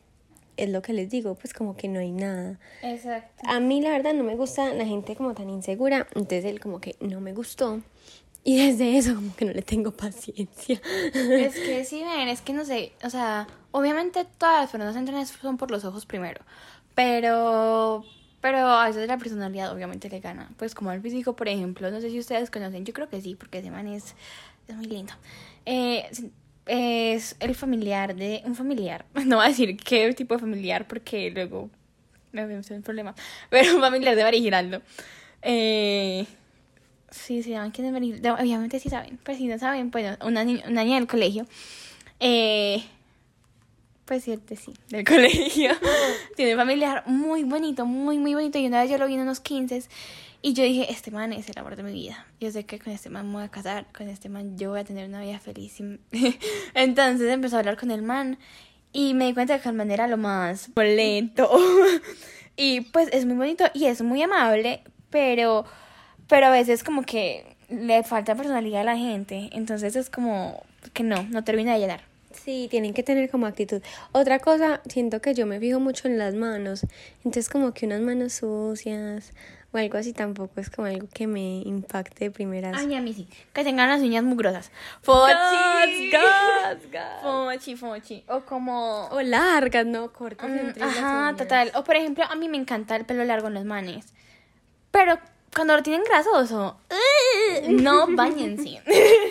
es 0.57 0.69
lo 0.69 0.83
que 0.83 0.93
les 0.93 1.11
digo, 1.11 1.35
pues 1.35 1.55
como 1.55 1.77
que 1.77 1.89
no 1.89 2.01
hay 2.01 2.13
nada. 2.13 2.59
Exacto. 2.83 3.43
A 3.47 3.61
mí 3.61 3.81
la 3.81 3.91
verdad 3.91 4.15
no 4.15 4.25
me 4.25 4.37
gusta 4.37 4.73
la 4.75 4.85
gente 4.85 5.17
como 5.17 5.35
tan 5.35 5.51
insegura, 5.51 6.07
entonces 6.15 6.45
él 6.45 6.61
como 6.61 6.81
que 6.81 6.97
no 7.01 7.21
me 7.21 7.33
gustó. 7.33 7.81
Y 8.45 8.57
desde 8.67 8.97
eso 8.97 9.15
como 9.15 9.35
que 9.35 9.45
no 9.45 9.53
le 9.53 9.63
tengo 9.63 9.93
paciencia. 9.93 10.81
Es 11.15 11.55
que 11.55 11.85
sí, 11.85 12.03
ven, 12.03 12.29
es 12.29 12.41
que 12.43 12.53
no 12.53 12.65
sé, 12.65 12.93
o 13.05 13.11
sea, 13.11 13.47
obviamente 13.71 14.27
todas 14.39 14.63
las 14.63 14.71
personas 14.71 14.97
entran 14.97 15.27
son 15.27 15.57
por 15.57 15.71
los 15.71 15.85
ojos 15.85 16.07
primero, 16.07 16.43
pero 16.95 18.05
pero 18.43 18.59
a 18.59 18.89
veces 18.89 19.07
la 19.07 19.17
personalidad 19.17 19.73
obviamente 19.73 20.11
le 20.11 20.21
gana. 20.21 20.51
Pues 20.59 20.75
como 20.75 20.91
el 20.93 21.01
físico, 21.01 21.35
por 21.35 21.49
ejemplo, 21.49 21.91
no 21.91 22.01
sé 22.01 22.11
si 22.11 22.19
ustedes 22.19 22.51
conocen, 22.51 22.85
yo 22.85 22.93
creo 22.93 23.09
que 23.09 23.21
sí, 23.21 23.37
porque 23.37 23.59
ese 23.61 23.71
man 23.71 23.87
es, 23.87 24.17
es 24.67 24.77
muy 24.77 24.87
lindo. 24.87 25.13
Eh, 25.65 26.11
es 26.67 27.37
el 27.39 27.55
familiar 27.55 28.17
de 28.17 28.43
un 28.45 28.57
familiar. 28.57 29.07
No 29.25 29.37
voy 29.37 29.47
a 29.47 29.49
decir 29.49 29.77
qué 29.77 30.13
tipo 30.13 30.35
de 30.35 30.41
familiar 30.41 30.89
porque 30.89 31.31
luego 31.31 31.71
me 32.33 32.45
veo 32.45 32.61
un 32.69 32.83
problema. 32.83 33.15
Pero 33.51 33.77
un 33.77 33.81
familiar 33.81 34.17
de 34.17 34.25
María 34.25 34.41
Giraldo. 34.41 34.83
Eh, 35.43 36.27
sí, 37.11 37.45
se 37.45 37.51
llaman 37.51 37.71
quién 37.71 37.87
es 37.87 37.93
María 37.93 38.17
Giraldo. 38.17 38.43
Obviamente 38.43 38.81
sí 38.81 38.91
saben, 38.91 39.21
pero 39.23 39.39
si 39.39 39.47
no 39.47 39.57
saben, 39.57 39.93
bueno, 39.93 40.17
una, 40.25 40.43
niña, 40.43 40.65
una 40.67 40.83
niña 40.83 40.97
del 40.97 41.07
colegio. 41.07 41.47
Eh, 42.19 42.83
pues 44.05 44.25
cierto, 44.25 44.55
sí, 44.57 44.73
del 44.89 45.05
colegio. 45.07 45.71
Tiene 46.37 46.53
un 46.53 46.59
familiar 46.59 47.05
muy 47.07 47.45
bonito, 47.45 47.87
muy, 47.87 48.19
muy 48.19 48.35
bonito. 48.35 48.59
Y 48.59 48.67
una 48.67 48.83
vez 48.83 48.91
yo 48.91 48.99
lo 48.99 49.07
vi 49.07 49.15
en 49.15 49.21
unos 49.21 49.41
15 49.41 49.83
y 50.45 50.55
yo 50.55 50.65
dije, 50.65 50.91
este 50.91 51.13
man 51.13 51.33
es 51.33 51.49
el 51.49 51.59
amor 51.59 51.77
de 51.77 51.85
mi 51.85 51.93
vida. 51.93 52.27
Yo 52.41 52.51
sé 52.51 52.65
que 52.65 52.81
con 52.81 52.93
este 52.93 53.11
man 53.11 53.29
me 53.29 53.35
voy 53.35 53.45
a 53.45 53.49
casar, 53.49 53.87
con 53.97 54.09
este 54.09 54.29
man 54.29 54.59
yo 54.59 54.71
voy 54.71 54.81
a 54.81 54.85
tener 54.85 55.09
una 55.09 55.23
vida 55.23 55.39
feliz. 55.39 55.77
Entonces 56.75 57.31
empezó 57.31 57.57
a 57.57 57.59
hablar 57.61 57.77
con 57.77 57.93
el 57.93 58.03
man 58.03 58.39
y 58.93 59.15
me 59.15 59.27
di 59.27 59.35
cuenta 59.35 59.61
que 59.61 59.69
el 59.69 59.77
man 59.77 59.93
era 59.93 60.09
lo 60.09 60.17
más 60.17 60.69
lento. 60.75 61.49
y 62.57 62.81
pues 62.81 63.09
es 63.13 63.25
muy 63.25 63.37
bonito 63.37 63.67
y 63.73 63.85
es 63.85 64.03
muy 64.03 64.21
amable, 64.21 64.83
pero, 65.11 65.65
pero 66.27 66.47
a 66.47 66.51
veces 66.51 66.83
como 66.83 67.03
que 67.03 67.57
le 67.69 68.03
falta 68.03 68.35
personalidad 68.35 68.81
a 68.81 68.85
la 68.85 68.97
gente. 68.97 69.49
Entonces 69.53 69.95
es 69.95 70.11
como 70.11 70.65
que 70.93 71.05
no, 71.05 71.23
no 71.23 71.45
termina 71.45 71.75
de 71.75 71.79
llenar. 71.79 72.12
Sí, 72.45 72.67
tienen 72.71 72.93
que 72.95 73.03
tener 73.03 73.31
como 73.31 73.47
actitud. 73.47 73.81
Otra 74.13 74.39
cosa, 74.41 74.81
siento 74.89 75.21
que 75.21 75.33
yo 75.35 75.47
me 75.47 75.61
fijo 75.61 75.79
mucho 75.81 76.09
en 76.09 76.19
las 76.19 76.35
manos. 76.35 76.85
Entonces 77.19 77.49
como 77.49 77.73
que 77.73 77.87
unas 77.87 78.01
manos 78.01 78.33
sucias 78.33 79.33
o 79.73 79.79
algo 79.79 79.97
así 79.97 80.13
tampoco 80.13 80.61
es 80.61 80.69
como 80.69 80.89
algo 80.89 81.07
que 81.15 81.27
me 81.27 81.61
impacte 81.65 82.25
de 82.25 82.31
primeras. 82.31 82.77
Ay, 82.77 82.95
a 82.95 83.01
mí 83.01 83.15
sí. 83.15 83.29
Que 83.53 83.63
tengan 83.65 83.89
las 83.89 84.01
uñas 84.03 84.25
mugrosas. 84.25 84.71
Fochi. 85.03 86.13
Fochi, 87.23 87.77
fochi. 87.77 88.25
O 88.29 88.41
como... 88.41 89.07
O 89.09 89.23
largas, 89.23 89.87
¿no? 89.87 90.13
Cortas 90.13 90.51
Mm, 90.51 90.59
entre 90.59 90.81
las 90.85 90.97
Ajá, 90.97 91.21
uñas. 91.29 91.37
total. 91.37 91.73
O 91.77 91.85
por 91.85 91.97
ejemplo, 91.97 92.25
a 92.29 92.35
mí 92.35 92.49
me 92.49 92.57
encanta 92.57 92.97
el 92.97 93.05
pelo 93.05 93.25
largo 93.25 93.49
en 93.49 93.55
los 93.55 93.65
manes. 93.65 94.07
Pero 94.91 95.19
cuando 95.55 95.77
lo 95.77 95.83
tienen 95.83 96.03
grasoso, 96.05 96.77
no 97.69 98.07
bañense. 98.09 98.83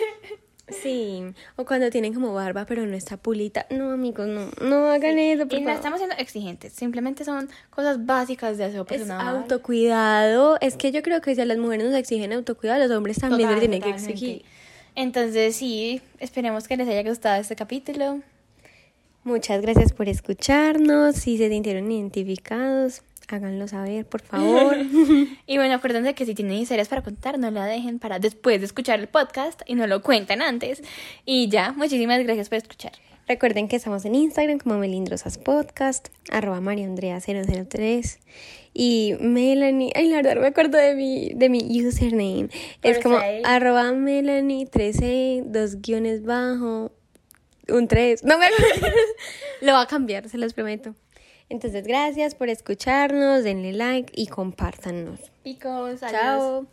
Sí, 0.82 1.22
o 1.56 1.64
cuando 1.64 1.90
tienen 1.90 2.12
como 2.14 2.34
barba 2.34 2.64
pero 2.66 2.84
no 2.86 2.96
está 2.96 3.16
pulita. 3.16 3.66
No, 3.70 3.90
amigos, 3.92 4.26
no, 4.26 4.50
no 4.66 4.86
hagan 4.90 5.18
eso, 5.18 5.46
por 5.46 5.56
Y 5.58 5.60
no 5.60 5.66
favor. 5.66 5.76
estamos 5.78 5.98
siendo 6.00 6.16
exigentes, 6.16 6.72
simplemente 6.72 7.24
son 7.24 7.48
cosas 7.70 8.04
básicas 8.04 8.58
de 8.58 8.64
aseo 8.64 8.82
Es 8.82 8.88
personal. 8.88 9.36
autocuidado. 9.36 10.58
Es 10.60 10.76
que 10.76 10.90
yo 10.92 11.02
creo 11.02 11.20
que 11.20 11.34
si 11.34 11.40
a 11.40 11.44
las 11.44 11.58
mujeres 11.58 11.86
nos 11.86 11.94
exigen 11.94 12.32
autocuidado, 12.32 12.86
los 12.86 12.96
hombres 12.96 13.18
también 13.18 13.48
Total, 13.48 13.60
les 13.60 13.70
tienen 13.70 13.82
que 13.82 13.90
exigir. 13.90 14.44
Entonces, 14.94 15.56
sí, 15.56 16.02
esperemos 16.18 16.68
que 16.68 16.76
les 16.76 16.88
haya 16.88 17.02
gustado 17.08 17.40
este 17.40 17.56
capítulo. 17.56 18.20
Muchas 19.24 19.62
gracias 19.62 19.92
por 19.92 20.08
escucharnos. 20.08 21.14
Si 21.16 21.38
se 21.38 21.48
sintieron 21.48 21.90
identificados, 21.90 23.02
háganlo 23.28 23.68
saber, 23.68 24.06
por 24.06 24.22
favor. 24.22 24.76
Y 25.46 25.56
bueno, 25.56 25.74
acuérdense 25.74 26.14
que 26.14 26.24
si 26.24 26.34
tienen 26.34 26.58
historias 26.58 26.88
para 26.88 27.02
contar, 27.02 27.38
no 27.38 27.50
la 27.50 27.66
dejen 27.66 27.98
para 27.98 28.18
después 28.18 28.60
de 28.60 28.66
escuchar 28.66 29.00
el 29.00 29.08
podcast 29.08 29.62
y 29.66 29.74
no 29.74 29.86
lo 29.86 30.02
cuentan 30.02 30.42
antes. 30.42 30.82
Y 31.24 31.48
ya, 31.48 31.72
muchísimas 31.72 32.22
gracias 32.22 32.48
por 32.48 32.58
escuchar. 32.58 32.92
Recuerden 33.28 33.68
que 33.68 33.76
estamos 33.76 34.04
en 34.04 34.14
Instagram 34.14 34.58
como 34.58 34.78
Melindrosas 34.78 35.38
Podcast, 35.38 36.08
arroba 36.30 36.60
mariandrea003 36.60 38.18
y 38.74 39.14
Melanie, 39.20 39.92
ay 39.94 40.08
la 40.08 40.16
verdad 40.16 40.34
no 40.34 40.40
me 40.40 40.48
acuerdo 40.48 40.78
de 40.78 40.94
mi, 40.94 41.30
de 41.34 41.48
mi 41.48 41.86
username, 41.86 42.48
es 42.82 42.98
como 42.98 43.18
arroba 43.44 43.92
Melanie 43.92 44.66
13, 44.66 45.44
dos 45.46 45.80
guiones 45.80 46.24
bajo, 46.24 46.92
un 47.68 47.86
3, 47.86 48.24
no 48.24 48.38
me 48.38 48.46
acuerdo, 48.46 48.88
lo 49.60 49.72
va 49.72 49.82
a 49.82 49.86
cambiar, 49.86 50.28
se 50.28 50.38
los 50.38 50.52
prometo. 50.52 50.94
Entonces 51.52 51.86
gracias 51.86 52.34
por 52.34 52.48
escucharnos, 52.48 53.44
denle 53.44 53.74
like 53.74 54.10
y 54.16 54.26
compártanos. 54.26 55.20
Picos, 55.42 56.02
adiós. 56.02 56.10
Chao. 56.10 56.66